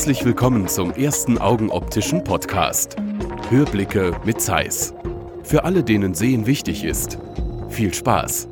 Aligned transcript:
Herzlich 0.00 0.24
willkommen 0.24 0.66
zum 0.66 0.92
ersten 0.92 1.36
Augenoptischen 1.36 2.24
Podcast. 2.24 2.96
Hörblicke 3.50 4.18
mit 4.24 4.40
Zeiss. 4.40 4.94
Für 5.42 5.64
alle, 5.64 5.84
denen 5.84 6.14
Sehen 6.14 6.46
wichtig 6.46 6.84
ist. 6.84 7.18
Viel 7.68 7.92
Spaß! 7.92 8.49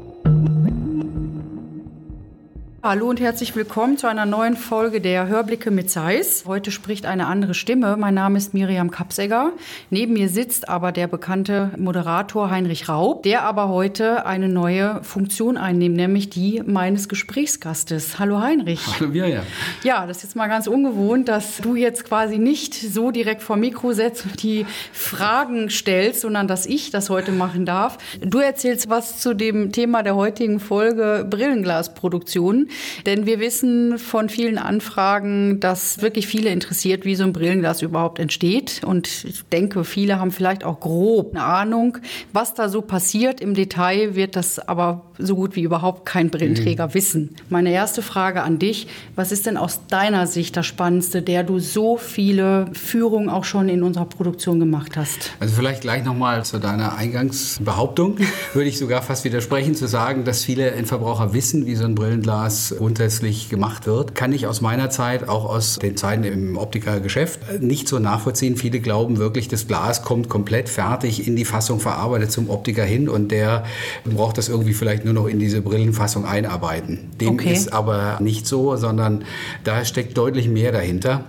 Hallo 2.89 3.07
und 3.11 3.21
herzlich 3.21 3.55
willkommen 3.55 3.99
zu 3.99 4.07
einer 4.07 4.25
neuen 4.25 4.57
Folge 4.57 5.03
der 5.03 5.27
Hörblicke 5.27 5.71
mit 5.71 5.91
Zeiss. 5.91 6.45
Heute 6.47 6.71
spricht 6.71 7.05
eine 7.05 7.27
andere 7.27 7.53
Stimme. 7.53 7.99
Mein 7.99 8.15
Name 8.15 8.39
ist 8.39 8.55
Miriam 8.55 8.91
Kapsegger. 8.91 9.53
Neben 9.91 10.15
mir 10.15 10.31
sitzt 10.31 10.71
aber 10.71 10.91
der 10.91 11.07
bekannte 11.07 11.71
Moderator 11.77 12.51
Heinrich 12.51 12.89
Raub, 12.89 13.25
der 13.25 13.43
aber 13.43 13.69
heute 13.69 14.25
eine 14.25 14.49
neue 14.49 15.05
Funktion 15.05 15.59
einnimmt, 15.59 15.97
nämlich 15.97 16.31
die 16.31 16.63
meines 16.65 17.11
Gesprächsgastes. 17.11 18.19
Hallo 18.19 18.41
Heinrich. 18.41 18.81
Hallo 18.99 19.11
Miriam. 19.11 19.43
Ja, 19.85 20.07
das 20.07 20.17
ist 20.17 20.23
jetzt 20.23 20.37
mal 20.37 20.49
ganz 20.49 20.67
ungewohnt, 20.67 21.29
dass 21.29 21.59
du 21.59 21.77
jetzt 21.77 22.07
quasi 22.07 22.39
nicht 22.39 22.73
so 22.73 23.11
direkt 23.11 23.43
vor 23.43 23.57
Mikro 23.57 23.93
setzt 23.93 24.25
und 24.25 24.43
die 24.43 24.65
Fragen 24.95 25.69
stellst, 25.69 26.23
sondern 26.23 26.49
dass 26.49 26.65
ich 26.65 26.91
das 26.91 27.11
heute 27.11 27.33
machen 27.33 27.67
darf. 27.67 27.99
Du 28.23 28.39
erzählst 28.39 28.89
was 28.89 29.21
zu 29.21 29.35
dem 29.35 29.73
Thema 29.73 30.03
der 30.03 30.17
heutigen 30.17 30.59
Folge 30.59 31.27
Brillenglasproduktion. 31.29 32.71
Denn 33.07 33.27
wir 33.27 33.41
wissen 33.41 33.99
von 33.99 34.29
vielen 34.29 34.59
Anfragen, 34.59 35.61
dass 35.61 36.03
wirklich 36.03 36.27
viele 36.27 36.51
interessiert, 36.51 37.05
wie 37.05 37.15
so 37.15 37.25
ein 37.25 37.33
Brillenglas 37.33 37.83
überhaupt 37.83 38.19
entsteht. 38.19 38.83
Und 38.85 39.25
ich 39.25 39.45
denke, 39.53 39.85
viele 39.85 40.19
haben 40.21 40.31
vielleicht 40.31 40.65
auch 40.65 40.81
grob 40.81 41.35
eine 41.35 41.45
Ahnung, 41.45 41.99
was 42.33 42.55
da 42.55 42.69
so 42.69 42.83
passiert. 42.83 43.41
Im 43.41 43.55
Detail 43.55 44.15
wird 44.15 44.37
das 44.37 44.59
aber 44.59 45.05
so 45.19 45.35
gut 45.35 45.57
wie 45.57 45.63
überhaupt 45.63 46.07
kein 46.07 46.31
Brillenträger 46.31 46.89
mhm. 46.89 46.95
wissen. 46.95 47.37
Meine 47.49 47.73
erste 47.73 48.03
Frage 48.03 48.43
an 48.43 48.59
dich, 48.59 48.87
was 49.17 49.33
ist 49.33 49.47
denn 49.47 49.57
aus 49.57 49.87
deiner 49.89 50.27
Sicht 50.27 50.57
das 50.57 50.67
Spannendste, 50.67 51.23
der 51.23 51.43
du 51.43 51.59
so 51.59 51.97
viele 51.97 52.67
Führungen 52.73 53.29
auch 53.29 53.45
schon 53.45 53.69
in 53.69 53.83
unserer 53.83 54.07
Produktion 54.07 54.61
gemacht 54.61 54.97
hast? 54.97 55.33
Also 55.41 55.55
vielleicht 55.55 55.83
gleich 55.83 56.05
nochmal 56.05 56.45
zu 56.45 56.59
deiner 56.59 56.97
Eingangsbehauptung, 56.97 58.19
würde 58.55 58.69
ich 58.69 58.79
sogar 58.79 59.03
fast 59.03 59.25
widersprechen, 59.25 59.75
zu 59.75 59.89
sagen, 59.89 60.25
dass 60.25 60.45
viele 60.45 60.71
Endverbraucher 60.71 61.33
wissen, 61.35 61.67
wie 61.67 61.75
so 61.75 61.85
ein 61.85 61.95
Brillenglas 61.95 62.68
was 62.71 62.79
grundsätzlich 62.79 63.49
gemacht 63.49 63.87
wird, 63.87 64.15
kann 64.15 64.33
ich 64.33 64.47
aus 64.47 64.61
meiner 64.61 64.91
Zeit, 64.91 65.29
auch 65.29 65.45
aus 65.45 65.79
den 65.79 65.97
Zeiten 65.97 66.25
im 66.25 66.57
Optikergeschäft, 66.57 67.61
nicht 67.61 67.89
so 67.89 67.99
nachvollziehen. 67.99 68.57
Viele 68.57 68.81
glauben 68.81 69.19
wirklich, 69.19 69.49
das 69.49 69.67
Glas 69.67 70.03
kommt 70.03 70.29
komplett 70.29 70.69
fertig 70.69 71.27
in 71.27 71.37
die 71.37 71.45
Fassung 71.45 71.81
verarbeitet 71.81 72.33
zum 72.33 72.51
Optiker 72.51 72.85
hin 72.85 73.09
und 73.09 73.31
der 73.31 73.65
braucht 74.05 74.39
das 74.39 74.49
irgendwie 74.49 74.75
vielleicht 74.75 75.05
nur 75.05 75.15
noch 75.15 75.27
in 75.27 75.39
diese 75.39 75.63
Brillenfassung 75.63 76.25
einarbeiten. 76.25 77.11
Dem 77.21 77.35
okay. 77.35 77.53
ist 77.53 77.73
aber 77.73 78.19
nicht 78.21 78.47
so, 78.47 78.77
sondern 78.77 79.25
da 79.65 79.85
steckt 79.85 80.17
deutlich 80.17 80.49
mehr 80.49 80.73
dahinter. 80.73 81.25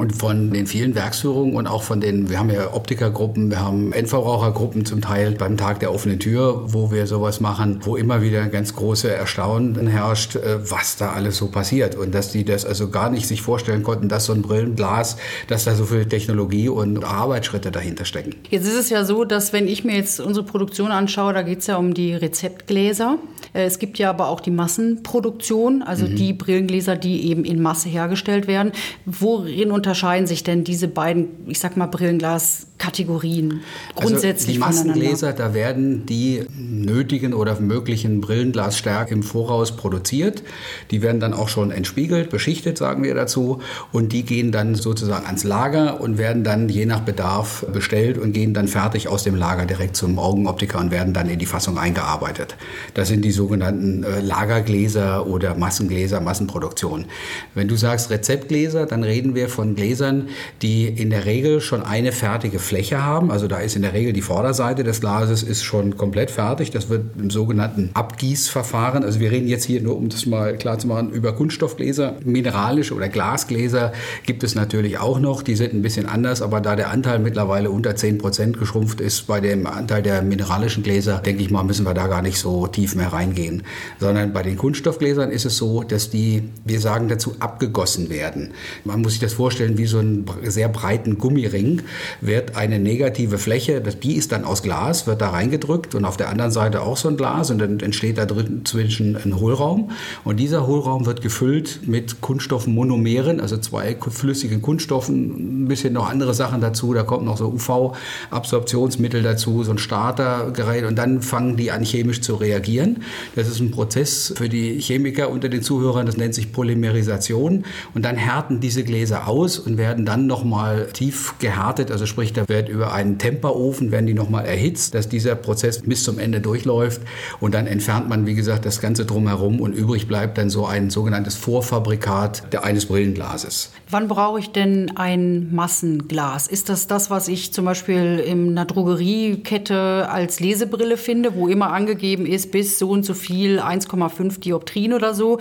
Und 0.00 0.16
von 0.16 0.50
den 0.50 0.66
vielen 0.66 0.94
Werksführungen 0.94 1.56
und 1.56 1.66
auch 1.66 1.82
von 1.82 2.00
den, 2.00 2.30
wir 2.30 2.38
haben 2.38 2.48
ja 2.48 2.72
Optikergruppen, 2.72 3.50
wir 3.50 3.60
haben 3.60 3.92
Endverbrauchergruppen 3.92 4.86
zum 4.86 5.02
Teil 5.02 5.32
beim 5.32 5.58
Tag 5.58 5.80
der 5.80 5.92
offenen 5.92 6.18
Tür, 6.18 6.72
wo 6.72 6.90
wir 6.90 7.06
sowas 7.06 7.40
machen, 7.40 7.80
wo 7.82 7.96
immer 7.96 8.22
wieder 8.22 8.46
ganz 8.46 8.74
große 8.74 9.12
Erstaunen 9.12 9.86
herrscht, 9.88 10.36
äh, 10.36 10.70
was 10.70 10.96
da 10.96 11.12
alles 11.12 11.36
so 11.36 11.48
passiert. 11.48 11.96
Und 11.96 12.14
dass 12.14 12.32
die 12.32 12.44
das 12.46 12.64
also 12.64 12.88
gar 12.88 13.10
nicht 13.10 13.28
sich 13.28 13.42
vorstellen 13.42 13.82
konnten, 13.82 14.08
dass 14.08 14.24
so 14.24 14.32
ein 14.32 14.40
Brillenglas, 14.40 15.18
dass 15.48 15.64
da 15.64 15.74
so 15.74 15.84
viel 15.84 16.06
Technologie 16.06 16.70
und 16.70 17.04
Arbeitsschritte 17.04 17.70
dahinter 17.70 18.06
stecken. 18.06 18.36
Jetzt 18.48 18.66
ist 18.66 18.76
es 18.76 18.88
ja 18.88 19.04
so, 19.04 19.26
dass 19.26 19.52
wenn 19.52 19.68
ich 19.68 19.84
mir 19.84 19.96
jetzt 19.96 20.18
unsere 20.18 20.46
Produktion 20.46 20.92
anschaue, 20.92 21.34
da 21.34 21.42
geht 21.42 21.58
es 21.58 21.66
ja 21.66 21.76
um 21.76 21.92
die 21.92 22.14
Rezeptgläser. 22.14 23.18
Äh, 23.52 23.64
es 23.64 23.78
gibt 23.78 23.98
ja 23.98 24.08
aber 24.08 24.28
auch 24.28 24.40
die 24.40 24.50
Massenproduktion, 24.50 25.82
also 25.82 26.06
mhm. 26.06 26.16
die 26.16 26.32
Brillengläser, 26.32 26.96
die 26.96 27.28
eben 27.28 27.44
in 27.44 27.60
Masse 27.60 27.90
hergestellt 27.90 28.46
werden. 28.46 28.72
Worin 29.04 29.70
unter 29.70 29.90
unterscheiden 29.90 30.28
sich 30.28 30.44
denn 30.44 30.62
diese 30.62 30.86
beiden, 30.86 31.26
ich 31.48 31.58
sag 31.58 31.76
mal, 31.76 31.86
Brillenglas-Kategorien 31.86 33.60
grundsätzlich 33.96 34.62
also 34.62 34.82
die 34.84 34.92
Massengläser, 34.92 35.32
da 35.32 35.52
werden 35.52 36.06
die 36.06 36.44
nötigen 36.56 37.34
oder 37.34 37.58
möglichen 37.60 38.20
Brillenglasstärken 38.20 39.16
im 39.16 39.22
Voraus 39.24 39.74
produziert. 39.74 40.44
Die 40.92 41.02
werden 41.02 41.20
dann 41.20 41.34
auch 41.34 41.48
schon 41.48 41.72
entspiegelt, 41.72 42.30
beschichtet, 42.30 42.78
sagen 42.78 43.02
wir 43.02 43.16
dazu. 43.16 43.58
Und 43.90 44.12
die 44.12 44.22
gehen 44.22 44.52
dann 44.52 44.76
sozusagen 44.76 45.26
ans 45.26 45.42
Lager 45.42 46.00
und 46.00 46.18
werden 46.18 46.44
dann 46.44 46.68
je 46.68 46.86
nach 46.86 47.00
Bedarf 47.00 47.66
bestellt 47.72 48.16
und 48.16 48.32
gehen 48.32 48.54
dann 48.54 48.68
fertig 48.68 49.08
aus 49.08 49.24
dem 49.24 49.34
Lager 49.34 49.66
direkt 49.66 49.96
zum 49.96 50.20
Augenoptiker 50.20 50.78
und 50.78 50.92
werden 50.92 51.12
dann 51.12 51.28
in 51.28 51.40
die 51.40 51.46
Fassung 51.46 51.78
eingearbeitet. 51.78 52.56
Das 52.94 53.08
sind 53.08 53.24
die 53.24 53.32
sogenannten 53.40 54.04
äh, 54.04 54.20
Lagergläser 54.20 55.26
oder 55.26 55.54
Massengläser, 55.54 56.20
Massenproduktion. 56.20 57.06
Wenn 57.54 57.68
du 57.68 57.76
sagst 57.76 58.10
Rezeptgläser, 58.10 58.84
dann 58.84 59.02
reden 59.02 59.34
wir 59.34 59.48
von 59.48 59.74
Gläsern, 59.74 60.28
die 60.60 60.88
in 60.88 61.08
der 61.08 61.24
Regel 61.24 61.62
schon 61.62 61.82
eine 61.82 62.12
fertige 62.12 62.58
Fläche 62.58 63.02
haben. 63.02 63.30
Also 63.30 63.48
da 63.48 63.58
ist 63.60 63.76
in 63.76 63.82
der 63.82 63.94
Regel 63.94 64.12
die 64.12 64.20
Vorderseite 64.20 64.84
des 64.84 65.00
Glases 65.00 65.42
ist 65.42 65.64
schon 65.64 65.96
komplett 65.96 66.30
fertig. 66.30 66.70
Das 66.70 66.90
wird 66.90 67.16
im 67.18 67.30
sogenannten 67.30 67.88
Abgießverfahren. 67.94 69.04
Also 69.04 69.20
wir 69.20 69.30
reden 69.30 69.48
jetzt 69.48 69.64
hier 69.64 69.80
nur, 69.80 69.96
um 69.96 70.10
das 70.10 70.26
mal 70.26 70.58
klar 70.58 70.78
zu 70.78 70.86
machen, 70.86 71.10
über 71.10 71.32
Kunststoffgläser. 71.32 72.16
Mineralische 72.22 72.92
oder 72.92 73.08
Glasgläser 73.08 73.94
gibt 74.26 74.44
es 74.44 74.54
natürlich 74.54 74.98
auch 74.98 75.18
noch. 75.18 75.42
Die 75.42 75.56
sind 75.56 75.72
ein 75.72 75.80
bisschen 75.80 76.04
anders, 76.04 76.42
aber 76.42 76.60
da 76.60 76.76
der 76.76 76.90
Anteil 76.90 77.20
mittlerweile 77.20 77.70
unter 77.70 77.96
10 77.96 78.18
Prozent 78.18 78.58
geschrumpft 78.58 79.00
ist 79.00 79.26
bei 79.26 79.40
dem 79.40 79.66
Anteil 79.66 80.02
der 80.02 80.20
mineralischen 80.20 80.82
Gläser, 80.82 81.20
denke 81.24 81.42
ich 81.42 81.50
mal, 81.50 81.64
müssen 81.64 81.86
wir 81.86 81.94
da 81.94 82.06
gar 82.06 82.20
nicht 82.20 82.38
so 82.38 82.66
tief 82.66 82.94
mehr 82.94 83.14
reingehen. 83.30 83.62
Sondern 83.98 84.32
bei 84.32 84.42
den 84.42 84.56
Kunststoffgläsern 84.56 85.30
ist 85.30 85.44
es 85.44 85.56
so, 85.56 85.82
dass 85.82 86.10
die, 86.10 86.42
wir 86.64 86.80
sagen 86.80 87.08
dazu, 87.08 87.34
abgegossen 87.38 88.10
werden. 88.10 88.52
Man 88.84 89.00
muss 89.00 89.12
sich 89.12 89.20
das 89.20 89.32
vorstellen, 89.32 89.78
wie 89.78 89.86
so 89.86 89.98
einen 89.98 90.26
sehr 90.44 90.68
breiten 90.68 91.18
Gummiring, 91.18 91.82
wird 92.20 92.56
eine 92.56 92.78
negative 92.78 93.38
Fläche, 93.38 93.80
die 93.80 94.16
ist 94.16 94.32
dann 94.32 94.44
aus 94.44 94.62
Glas, 94.62 95.06
wird 95.06 95.20
da 95.20 95.30
reingedrückt 95.30 95.94
und 95.94 96.04
auf 96.04 96.16
der 96.16 96.28
anderen 96.28 96.50
Seite 96.50 96.82
auch 96.82 96.96
so 96.96 97.08
ein 97.08 97.16
Glas 97.16 97.50
und 97.50 97.58
dann 97.58 97.80
entsteht 97.80 98.18
da 98.18 98.26
drin 98.26 98.62
zwischen 98.64 99.16
ein 99.16 99.38
Hohlraum 99.38 99.90
und 100.24 100.38
dieser 100.38 100.66
Hohlraum 100.66 101.06
wird 101.06 101.22
gefüllt 101.22 101.80
mit 101.86 102.20
Kunststoffmonomeren, 102.20 103.40
also 103.40 103.56
zwei 103.58 103.96
flüssigen 103.96 104.62
Kunststoffen, 104.62 105.64
ein 105.64 105.68
bisschen 105.68 105.92
noch 105.94 106.10
andere 106.10 106.34
Sachen 106.34 106.60
dazu, 106.60 106.94
da 106.94 107.02
kommt 107.02 107.24
noch 107.24 107.36
so 107.36 107.48
UV-Absorptionsmittel 107.48 109.22
dazu, 109.22 109.62
so 109.62 109.72
ein 109.72 109.78
Startergerät 109.78 110.84
und 110.84 110.96
dann 110.96 111.22
fangen 111.22 111.56
die 111.56 111.70
an 111.70 111.84
chemisch 111.84 112.20
zu 112.20 112.36
reagieren. 112.36 113.02
Das 113.36 113.48
ist 113.48 113.60
ein 113.60 113.70
Prozess 113.70 114.32
für 114.36 114.48
die 114.48 114.80
Chemiker 114.80 115.30
unter 115.30 115.48
den 115.48 115.62
Zuhörern, 115.62 116.06
das 116.06 116.16
nennt 116.16 116.34
sich 116.34 116.52
Polymerisation 116.52 117.64
und 117.94 118.04
dann 118.04 118.16
härten 118.16 118.60
diese 118.60 118.84
Gläser 118.84 119.28
aus 119.28 119.58
und 119.58 119.78
werden 119.78 120.06
dann 120.06 120.26
nochmal 120.26 120.88
tief 120.92 121.34
gehärtet. 121.38 121.90
Also 121.90 122.06
sprich, 122.06 122.32
da 122.32 122.48
wird 122.48 122.68
über 122.68 122.92
einen 122.92 123.18
Temperofen 123.18 123.90
werden 123.90 124.06
die 124.06 124.14
nochmal 124.14 124.46
erhitzt, 124.46 124.94
dass 124.94 125.08
dieser 125.08 125.34
Prozess 125.34 125.80
bis 125.82 126.04
zum 126.04 126.18
Ende 126.18 126.40
durchläuft. 126.40 127.02
Und 127.40 127.54
dann 127.54 127.66
entfernt 127.66 128.08
man, 128.08 128.26
wie 128.26 128.34
gesagt, 128.34 128.66
das 128.66 128.80
Ganze 128.80 129.04
drumherum 129.04 129.60
und 129.60 129.72
übrig 129.72 130.08
bleibt 130.08 130.38
dann 130.38 130.50
so 130.50 130.66
ein 130.66 130.90
sogenanntes 130.90 131.36
Vorfabrikat 131.36 132.54
eines 132.62 132.86
Brillenglases. 132.86 133.72
Wann 133.88 134.08
brauche 134.08 134.38
ich 134.38 134.50
denn 134.50 134.96
ein 134.96 135.52
Massenglas? 135.52 136.46
Ist 136.46 136.68
das 136.68 136.86
das, 136.86 137.10
was 137.10 137.28
ich 137.28 137.52
zum 137.52 137.64
Beispiel 137.64 138.22
in 138.24 138.50
einer 138.50 138.64
Drogeriekette 138.64 140.08
als 140.10 140.40
Lesebrille 140.40 140.96
finde, 140.96 141.34
wo 141.34 141.48
immer 141.48 141.72
angegeben 141.72 142.26
ist, 142.26 142.52
bis 142.52 142.78
so 142.78 142.90
und 142.90 143.04
so 143.04 143.09
viel, 143.14 143.60
1,5 143.60 144.40
Dioptrien 144.40 144.92
oder 144.92 145.14
so? 145.14 145.38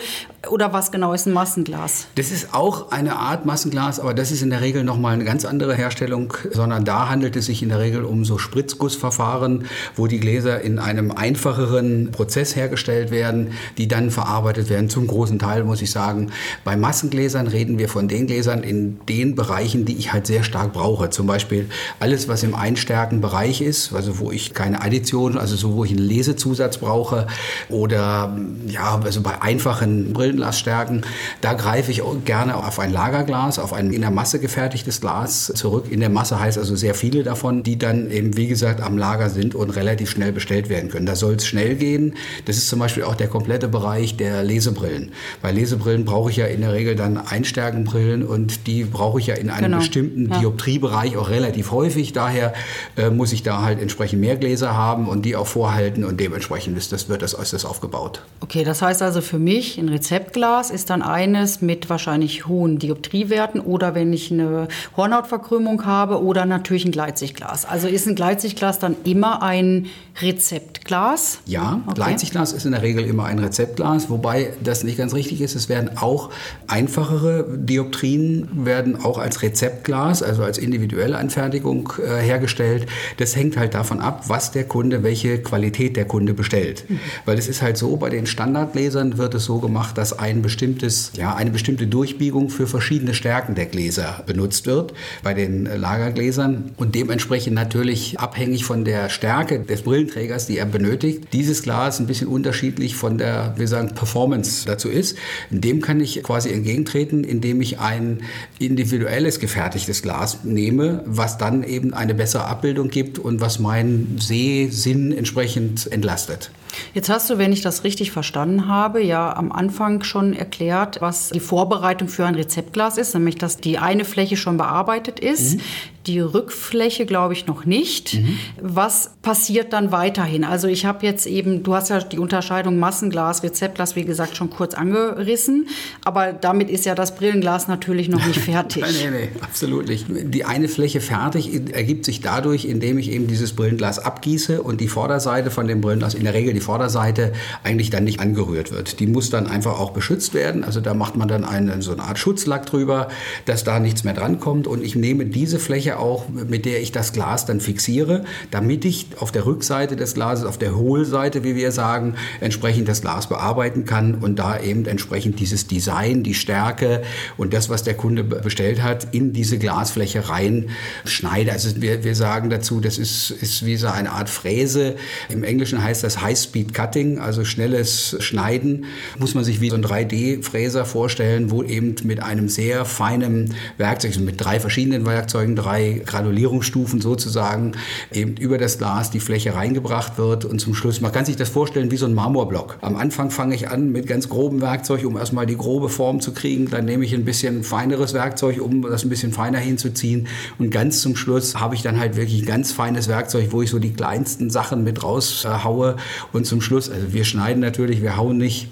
Oder 0.49 0.71
was 0.71 0.91
genau 0.91 1.13
ist 1.13 1.27
ein 1.27 1.33
Massenglas? 1.33 2.07
Das 2.15 2.31
ist 2.31 2.53
auch 2.53 2.91
eine 2.91 3.17
Art 3.17 3.45
Massenglas, 3.45 3.99
aber 3.99 4.13
das 4.13 4.31
ist 4.31 4.41
in 4.41 4.49
der 4.49 4.61
Regel 4.61 4.85
nochmal 4.85 5.13
eine 5.13 5.25
ganz 5.25 5.43
andere 5.43 5.75
Herstellung, 5.75 6.33
sondern 6.51 6.85
da 6.85 7.09
handelt 7.09 7.35
es 7.35 7.47
sich 7.47 7.61
in 7.61 7.69
der 7.69 7.79
Regel 7.79 8.05
um 8.05 8.23
so 8.23 8.37
Spritzgussverfahren, 8.37 9.65
wo 9.95 10.07
die 10.07 10.19
Gläser 10.19 10.61
in 10.61 10.79
einem 10.79 11.11
einfacheren 11.11 12.11
Prozess 12.11 12.55
hergestellt 12.55 13.11
werden, 13.11 13.51
die 13.77 13.87
dann 13.87 14.11
verarbeitet 14.11 14.69
werden. 14.69 14.89
Zum 14.89 15.07
großen 15.07 15.39
Teil 15.39 15.65
muss 15.65 15.81
ich 15.81 15.91
sagen, 15.91 16.31
bei 16.63 16.77
Massengläsern 16.77 17.47
reden 17.47 17.77
wir 17.77 17.89
von 17.89 18.07
den 18.07 18.27
Gläsern 18.27 18.63
in 18.63 18.99
den 19.07 19.35
Bereichen, 19.35 19.85
die 19.85 19.97
ich 19.97 20.13
halt 20.13 20.25
sehr 20.25 20.43
stark 20.43 20.71
brauche. 20.71 21.09
Zum 21.09 21.27
Beispiel 21.27 21.69
alles, 21.99 22.27
was 22.27 22.43
im 22.43 22.55
Einstärkenbereich 22.55 23.61
ist, 23.61 23.93
also 23.93 24.19
wo 24.19 24.31
ich 24.31 24.53
keine 24.53 24.81
Addition, 24.81 25.37
also 25.37 25.55
so, 25.55 25.75
wo 25.75 25.83
ich 25.83 25.91
einen 25.91 25.99
Lesezusatz 25.99 26.77
brauche 26.77 27.27
oder 27.67 28.37
ja, 28.67 28.99
also 29.03 29.21
bei 29.21 29.41
einfachen 29.41 30.13
Brillen 30.13 30.29
Brillenglasstärken. 30.29 31.05
Da 31.41 31.53
greife 31.53 31.91
ich 31.91 32.01
gerne 32.25 32.55
auf 32.55 32.79
ein 32.79 32.91
Lagerglas, 32.91 33.59
auf 33.59 33.73
ein 33.73 33.91
in 33.91 34.01
der 34.01 34.11
Masse 34.11 34.39
gefertigtes 34.39 35.01
Glas 35.01 35.51
zurück. 35.55 35.85
In 35.89 35.99
der 35.99 36.09
Masse 36.09 36.39
heißt 36.39 36.57
also 36.57 36.75
sehr 36.75 36.93
viele 36.93 37.23
davon, 37.23 37.63
die 37.63 37.77
dann 37.77 38.11
eben, 38.11 38.37
wie 38.37 38.47
gesagt, 38.47 38.81
am 38.81 38.97
Lager 38.97 39.29
sind 39.29 39.55
und 39.55 39.71
relativ 39.71 40.09
schnell 40.09 40.31
bestellt 40.31 40.69
werden 40.69 40.89
können. 40.89 41.05
Da 41.05 41.15
soll 41.15 41.35
es 41.35 41.47
schnell 41.47 41.75
gehen. 41.75 42.15
Das 42.45 42.57
ist 42.57 42.69
zum 42.69 42.79
Beispiel 42.79 43.03
auch 43.03 43.15
der 43.15 43.27
komplette 43.27 43.67
Bereich 43.67 44.17
der 44.17 44.43
Lesebrillen. 44.43 45.11
Bei 45.41 45.51
Lesebrillen 45.51 46.05
brauche 46.05 46.29
ich 46.29 46.37
ja 46.37 46.45
in 46.45 46.61
der 46.61 46.73
Regel 46.73 46.95
dann 46.95 47.17
Einstärkenbrillen 47.17 48.23
und 48.23 48.67
die 48.67 48.83
brauche 48.83 49.19
ich 49.19 49.27
ja 49.27 49.35
in 49.35 49.49
einem 49.49 49.65
genau. 49.65 49.77
bestimmten 49.77 50.29
ja. 50.29 50.39
Dioptriebereich 50.39 51.17
auch 51.17 51.29
relativ 51.29 51.71
häufig. 51.71 52.13
Daher 52.13 52.53
äh, 52.97 53.09
muss 53.09 53.33
ich 53.33 53.43
da 53.43 53.61
halt 53.61 53.81
entsprechend 53.81 54.21
mehr 54.21 54.35
Gläser 54.35 54.75
haben 54.75 55.07
und 55.07 55.23
die 55.23 55.35
auch 55.35 55.47
vorhalten 55.47 56.03
und 56.03 56.19
dementsprechend 56.19 56.77
ist 56.77 56.91
das, 56.91 57.09
wird 57.09 57.21
das 57.21 57.35
ist 57.53 57.63
das 57.63 57.69
aufgebaut. 57.69 58.21
Okay, 58.41 58.63
das 58.63 58.81
heißt 58.81 59.01
also 59.01 59.21
für 59.21 59.39
mich, 59.39 59.77
ein 59.77 59.89
Rezeptglas 59.89 60.71
ist 60.71 60.89
dann 60.89 61.01
eines 61.01 61.61
mit 61.61 61.89
wahrscheinlich 61.89 62.47
hohen 62.47 62.79
Dioptriewerten 62.79 63.59
oder 63.59 63.95
wenn 63.95 64.13
ich 64.13 64.31
eine 64.31 64.67
Hornhautverkrümmung 64.95 65.85
habe 65.85 66.23
oder 66.23 66.45
natürlich 66.45 66.85
ein 66.85 66.91
Gleitsichtglas. 66.91 67.65
Also 67.65 67.87
ist 67.87 68.07
ein 68.07 68.15
Gleitsichtglas 68.15 68.79
dann 68.79 68.95
immer 69.03 69.41
ein 69.41 69.87
Rezeptglas? 70.21 71.39
Ja, 71.45 71.81
okay. 71.85 71.95
Gleitsichtglas 71.95 72.53
ist 72.53 72.65
in 72.65 72.71
der 72.71 72.81
Regel 72.81 73.05
immer 73.05 73.25
ein 73.25 73.39
Rezeptglas, 73.39 74.09
wobei 74.09 74.53
das 74.63 74.83
nicht 74.83 74.97
ganz 74.97 75.13
richtig 75.13 75.41
ist. 75.41 75.55
Es 75.55 75.69
werden 75.69 75.97
auch 75.97 76.29
einfachere 76.67 77.45
Dioptrien 77.57 78.65
werden 78.65 79.03
auch 79.03 79.17
als 79.17 79.41
Rezeptglas, 79.41 80.21
also 80.23 80.43
als 80.43 80.57
individuelle 80.57 81.17
Anfertigung 81.17 81.93
äh, 81.99 82.19
hergestellt. 82.21 82.87
Das 83.17 83.35
hängt 83.35 83.57
halt 83.57 83.73
davon 83.73 83.99
ab, 83.99 84.25
was 84.27 84.51
der 84.51 84.65
Kunde, 84.65 85.03
welche 85.03 85.41
Qualität 85.41 85.95
der 85.95 86.05
Kunde 86.05 86.33
bestellt. 86.33 86.85
Mhm. 86.87 86.99
Weil 87.25 87.38
es 87.39 87.47
ist 87.47 87.61
halt 87.61 87.77
so, 87.77 87.95
bei 87.95 88.09
den 88.09 88.27
Standardgläsern 88.27 89.17
wird 89.17 89.33
es 89.33 89.45
so 89.45 89.59
gemacht, 89.59 89.97
dass 89.97 90.17
ein 90.17 90.41
bestimmtes, 90.41 91.11
ja, 91.15 91.33
eine 91.35 91.51
bestimmte 91.51 91.87
Durchbiegung 91.87 92.49
für 92.49 92.67
verschiedene 92.67 93.13
Stärken 93.13 93.55
der 93.55 93.65
Gläser 93.65 94.23
benutzt 94.25 94.65
wird 94.65 94.93
bei 95.23 95.33
den 95.33 95.65
Lagergläsern 95.65 96.71
und 96.75 96.95
dementsprechend 96.95 97.55
natürlich 97.55 98.19
abhängig 98.19 98.65
von 98.65 98.83
der 98.83 99.09
Stärke 99.09 99.61
des 99.61 99.83
Brillenträgers, 99.83 100.47
die 100.47 100.57
er 100.57 100.65
benötigt, 100.65 101.29
dieses 101.31 101.63
Glas 101.63 101.99
ein 101.99 102.07
bisschen 102.07 102.27
unterschiedlich 102.27 102.95
von 102.95 103.17
der, 103.17 103.53
wir 103.55 103.69
sagen, 103.69 103.95
Performance 103.95 104.65
dazu 104.65 104.89
ist. 104.89 105.17
Dem 105.49 105.81
kann 105.81 106.01
ich 106.01 106.21
quasi 106.21 106.51
entgegentreten, 106.51 107.23
indem 107.23 107.61
ich 107.61 107.79
ein 107.79 108.19
individuelles 108.59 109.39
gefertigtes 109.39 110.01
Glas 110.01 110.43
nehme, 110.43 111.03
was 111.05 111.37
dann 111.37 111.63
eben 111.63 111.93
eine 111.93 112.13
bessere 112.13 112.45
Abbildung 112.45 112.89
gibt 112.89 113.17
und 113.17 113.39
was 113.39 113.59
meinen 113.59 114.17
Sehsinn 114.19 115.13
entsprechend 115.13 115.89
entlastet. 115.89 116.51
Jetzt 116.93 117.09
hast 117.09 117.29
du, 117.29 117.37
wenn 117.37 117.51
ich 117.51 117.61
das 117.61 117.83
richtig 117.83 118.11
verstanden 118.11 118.67
habe, 118.67 119.01
ja 119.03 119.35
am 119.35 119.51
Anfang 119.51 120.03
schon 120.03 120.33
erklärt, 120.33 121.01
was 121.01 121.29
die 121.29 121.39
Vorbereitung 121.39 122.07
für 122.07 122.25
ein 122.25 122.35
Rezeptglas 122.35 122.97
ist, 122.97 123.13
nämlich 123.13 123.35
dass 123.35 123.57
die 123.57 123.77
eine 123.77 124.05
Fläche 124.05 124.37
schon 124.37 124.57
bearbeitet 124.57 125.19
ist, 125.19 125.55
mhm. 125.55 125.61
Die 126.09 126.19
Rückfläche 126.19 127.05
glaube 127.05 127.33
ich 127.33 127.45
noch 127.45 127.65
nicht. 127.65 128.15
Mhm. 128.15 128.39
Was 128.59 129.11
passiert 129.21 129.73
dann 129.73 129.91
weiterhin? 129.91 130.43
Also 130.43 130.67
ich 130.67 130.85
habe 130.85 131.05
jetzt 131.05 131.27
eben, 131.27 131.61
du 131.61 131.75
hast 131.75 131.89
ja 131.89 131.99
die 131.99 132.17
Unterscheidung 132.17 132.79
Massenglas, 132.79 133.43
Rezeptglas, 133.43 133.95
wie 133.95 134.05
gesagt, 134.05 134.35
schon 134.35 134.49
kurz 134.49 134.73
angerissen, 134.73 135.67
aber 136.03 136.33
damit 136.33 136.71
ist 136.71 136.85
ja 136.85 136.95
das 136.95 137.15
Brillenglas 137.15 137.67
natürlich 137.67 138.09
noch 138.09 138.25
nicht 138.25 138.39
fertig. 138.39 138.81
nein, 138.81 138.93
nein, 139.03 139.13
nein, 139.13 139.29
absolut 139.41 139.87
nicht. 139.87 140.07
Die 140.09 140.45
eine 140.45 140.67
Fläche 140.67 140.99
fertig 140.99 141.73
ergibt 141.73 142.05
sich 142.05 142.21
dadurch, 142.21 142.65
indem 142.65 142.97
ich 142.97 143.11
eben 143.11 143.27
dieses 143.27 143.53
Brillenglas 143.53 143.99
abgieße 143.99 144.63
und 144.63 144.81
die 144.81 144.87
Vorderseite 144.87 145.51
von 145.51 145.67
dem 145.67 145.81
Brillenglas, 145.81 146.15
in 146.15 146.23
der 146.23 146.33
Regel 146.33 146.53
die 146.53 146.59
Vorderseite, 146.59 147.33
eigentlich 147.63 147.91
dann 147.91 148.03
nicht 148.03 148.19
angerührt 148.19 148.71
wird. 148.71 148.99
Die 148.99 149.05
muss 149.05 149.29
dann 149.29 149.45
einfach 149.45 149.79
auch 149.79 149.91
beschützt 149.91 150.33
werden. 150.33 150.63
Also 150.63 150.81
da 150.81 150.95
macht 150.95 151.15
man 151.15 151.27
dann 151.27 151.45
eine, 151.45 151.83
so 151.83 151.91
eine 151.91 152.01
Art 152.01 152.17
Schutzlack 152.17 152.65
drüber, 152.65 153.09
dass 153.45 153.63
da 153.63 153.79
nichts 153.79 154.03
mehr 154.03 154.15
drankommt. 154.15 154.65
Und 154.65 154.83
ich 154.83 154.95
nehme 154.95 155.27
diese 155.27 155.59
Fläche 155.59 155.98
auch, 155.99 156.29
mit 156.29 156.65
der 156.65 156.81
ich 156.81 156.91
das 156.91 157.13
Glas 157.13 157.45
dann 157.45 157.59
fixiere, 157.59 158.25
damit 158.51 158.85
ich 158.85 159.07
auf 159.19 159.31
der 159.31 159.45
Rückseite 159.45 159.95
des 159.95 160.13
Glases, 160.13 160.45
auf 160.45 160.57
der 160.57 160.75
Hohlseite, 160.75 161.43
wie 161.43 161.55
wir 161.55 161.71
sagen, 161.71 162.15
entsprechend 162.39 162.87
das 162.87 163.01
Glas 163.01 163.27
bearbeiten 163.27 163.85
kann 163.85 164.15
und 164.15 164.39
da 164.39 164.59
eben 164.59 164.85
entsprechend 164.85 165.39
dieses 165.39 165.67
Design, 165.67 166.23
die 166.23 166.33
Stärke 166.33 167.03
und 167.37 167.53
das, 167.53 167.69
was 167.69 167.83
der 167.83 167.95
Kunde 167.95 168.23
bestellt 168.23 168.81
hat, 168.81 169.13
in 169.13 169.33
diese 169.33 169.57
Glasfläche 169.57 170.29
reinschneide. 170.29 171.51
Also 171.51 171.81
wir, 171.81 172.03
wir 172.03 172.15
sagen 172.15 172.49
dazu, 172.49 172.79
das 172.79 172.97
ist, 172.97 173.31
ist 173.31 173.65
wie 173.65 173.77
so 173.77 173.87
eine 173.87 174.11
Art 174.11 174.29
Fräse. 174.29 174.95
Im 175.29 175.43
Englischen 175.43 175.83
heißt 175.83 176.03
das 176.03 176.21
High-Speed 176.21 176.73
Cutting, 176.73 177.19
also 177.19 177.43
schnelles 177.45 178.15
Schneiden. 178.19 178.85
Muss 179.17 179.35
man 179.35 179.43
sich 179.43 179.61
wie 179.61 179.69
so 179.69 179.75
ein 179.75 179.83
3D-Fräser 179.83 180.85
vorstellen, 180.85 181.51
wo 181.51 181.63
eben 181.63 181.95
mit 182.03 182.21
einem 182.21 182.49
sehr 182.49 182.85
feinen 182.85 183.53
Werkzeug, 183.77 184.11
also 184.11 184.21
mit 184.21 184.39
drei 184.39 184.59
verschiedenen 184.59 185.05
Werkzeugen, 185.05 185.55
drei 185.55 185.78
Granulierungsstufen 186.05 187.01
sozusagen, 187.01 187.73
eben 188.11 188.35
über 188.37 188.57
das 188.57 188.77
Glas 188.77 189.11
die 189.11 189.19
Fläche 189.19 189.55
reingebracht 189.55 190.17
wird 190.17 190.45
und 190.45 190.59
zum 190.59 190.73
Schluss, 190.73 191.01
man 191.01 191.11
kann 191.11 191.25
sich 191.25 191.35
das 191.35 191.49
vorstellen 191.49 191.91
wie 191.91 191.97
so 191.97 192.05
ein 192.05 192.13
Marmorblock. 192.13 192.77
Am 192.81 192.95
Anfang 192.95 193.31
fange 193.31 193.55
ich 193.55 193.69
an 193.69 193.91
mit 193.91 194.07
ganz 194.07 194.29
grobem 194.29 194.61
Werkzeug, 194.61 195.05
um 195.05 195.17
erstmal 195.17 195.45
die 195.45 195.57
grobe 195.57 195.89
Form 195.89 196.21
zu 196.21 196.33
kriegen. 196.33 196.69
Dann 196.69 196.85
nehme 196.85 197.05
ich 197.05 197.13
ein 197.13 197.25
bisschen 197.25 197.63
feineres 197.63 198.13
Werkzeug, 198.13 198.61
um 198.61 198.81
das 198.81 199.03
ein 199.03 199.09
bisschen 199.09 199.31
feiner 199.31 199.59
hinzuziehen. 199.59 200.27
Und 200.57 200.71
ganz 200.71 201.01
zum 201.01 201.15
Schluss 201.15 201.55
habe 201.55 201.75
ich 201.75 201.81
dann 201.81 201.99
halt 201.99 202.15
wirklich 202.15 202.45
ganz 202.45 202.71
feines 202.71 203.07
Werkzeug, 203.07 203.47
wo 203.51 203.61
ich 203.61 203.69
so 203.69 203.79
die 203.79 203.93
kleinsten 203.93 204.49
Sachen 204.49 204.83
mit 204.83 205.03
raushaue. 205.03 205.95
Und 206.33 206.45
zum 206.45 206.61
Schluss, 206.61 206.89
also 206.89 207.13
wir 207.13 207.25
schneiden 207.25 207.61
natürlich, 207.61 208.01
wir 208.01 208.17
hauen 208.17 208.37
nicht. 208.37 208.69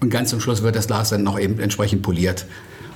Und 0.00 0.10
ganz 0.10 0.30
zum 0.30 0.40
Schluss 0.40 0.62
wird 0.62 0.74
das 0.74 0.88
Glas 0.88 1.10
dann 1.10 1.22
noch 1.22 1.38
eben 1.38 1.60
entsprechend 1.60 2.02
poliert 2.02 2.46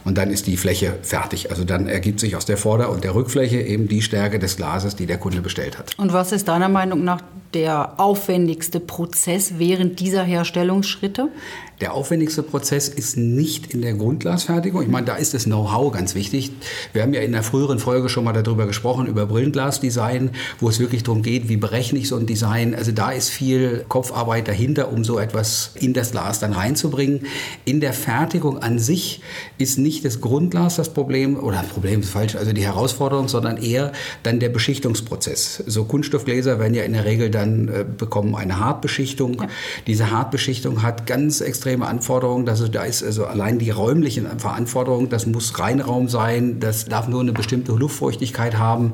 und 0.06 0.16
dann 0.16 0.30
ist 0.30 0.46
die 0.46 0.56
Fläche 0.56 0.96
fertig. 1.02 1.50
Also 1.50 1.64
dann 1.64 1.88
ergibt 1.88 2.20
sich 2.20 2.36
aus 2.36 2.46
der 2.46 2.56
Vorder- 2.56 2.90
und 2.90 3.02
der 3.02 3.16
Rückfläche 3.16 3.60
eben 3.60 3.88
die 3.88 4.02
Stärke 4.02 4.38
des 4.38 4.56
Glases, 4.56 4.94
die 4.94 5.04
der 5.04 5.18
Kunde 5.18 5.40
bestellt 5.40 5.78
hat. 5.78 5.98
Und 5.98 6.12
was 6.12 6.30
ist 6.30 6.46
deiner 6.46 6.68
Meinung 6.68 7.02
nach 7.02 7.22
der 7.54 7.98
aufwendigste 7.98 8.78
Prozess 8.78 9.54
während 9.58 9.98
dieser 9.98 10.22
Herstellungsschritte? 10.22 11.28
Der 11.82 11.92
aufwendigste 11.92 12.42
Prozess 12.42 12.88
ist 12.88 13.18
nicht 13.18 13.74
in 13.74 13.82
der 13.82 13.92
Grundglasfertigung. 13.92 14.80
Ich 14.80 14.88
meine, 14.88 15.04
da 15.04 15.16
ist 15.16 15.34
das 15.34 15.44
Know-how 15.44 15.92
ganz 15.92 16.14
wichtig. 16.14 16.52
Wir 16.94 17.02
haben 17.02 17.12
ja 17.12 17.20
in 17.20 17.32
der 17.32 17.42
früheren 17.42 17.78
Folge 17.78 18.08
schon 18.08 18.24
mal 18.24 18.32
darüber 18.32 18.66
gesprochen, 18.66 19.06
über 19.06 19.26
Brillenglasdesign, 19.26 20.30
wo 20.58 20.70
es 20.70 20.80
wirklich 20.80 21.02
darum 21.02 21.20
geht, 21.20 21.50
wie 21.50 21.58
berechne 21.58 21.98
ich 21.98 22.08
so 22.08 22.16
ein 22.16 22.24
Design. 22.24 22.74
Also 22.74 22.92
da 22.92 23.10
ist 23.10 23.28
viel 23.28 23.84
Kopfarbeit 23.88 24.48
dahinter, 24.48 24.90
um 24.90 25.04
so 25.04 25.18
etwas 25.18 25.72
in 25.74 25.92
das 25.92 26.12
Glas 26.12 26.40
dann 26.40 26.54
reinzubringen. 26.54 27.26
In 27.66 27.80
der 27.80 27.92
Fertigung 27.92 28.62
an 28.62 28.78
sich 28.78 29.20
ist 29.58 29.78
nicht 29.78 30.06
das 30.06 30.22
Grundglas 30.22 30.76
das 30.76 30.94
Problem, 30.94 31.38
oder 31.38 31.62
Problem 31.62 32.00
ist 32.00 32.08
falsch, 32.08 32.36
also 32.36 32.54
die 32.54 32.64
Herausforderung, 32.64 33.28
sondern 33.28 33.58
eher 33.58 33.92
dann 34.22 34.40
der 34.40 34.48
Beschichtungsprozess. 34.48 35.62
So 35.66 35.84
Kunststoffgläser 35.84 36.58
werden 36.58 36.72
ja 36.72 36.84
in 36.84 36.94
der 36.94 37.04
Regel 37.04 37.30
dann 37.30 37.68
äh, 37.68 37.84
bekommen 37.84 38.34
eine 38.34 38.60
Hartbeschichtung. 38.60 39.42
Ja. 39.42 39.48
Diese 39.86 40.10
Hartbeschichtung 40.10 40.82
hat 40.82 41.06
ganz 41.06 41.42
extrem 41.42 41.65
extreme 41.66 41.86
Anforderungen. 41.86 42.46
Das 42.46 42.70
da 42.70 42.84
ist 42.84 43.02
also 43.02 43.26
allein 43.26 43.58
die 43.58 43.70
räumlichen 43.70 44.26
Verantwortung, 44.38 45.08
das 45.08 45.26
muss 45.26 45.58
Reinraum 45.58 46.08
sein, 46.08 46.60
das 46.60 46.84
darf 46.84 47.08
nur 47.08 47.20
eine 47.20 47.32
bestimmte 47.32 47.72
Luftfeuchtigkeit 47.72 48.56
haben 48.56 48.92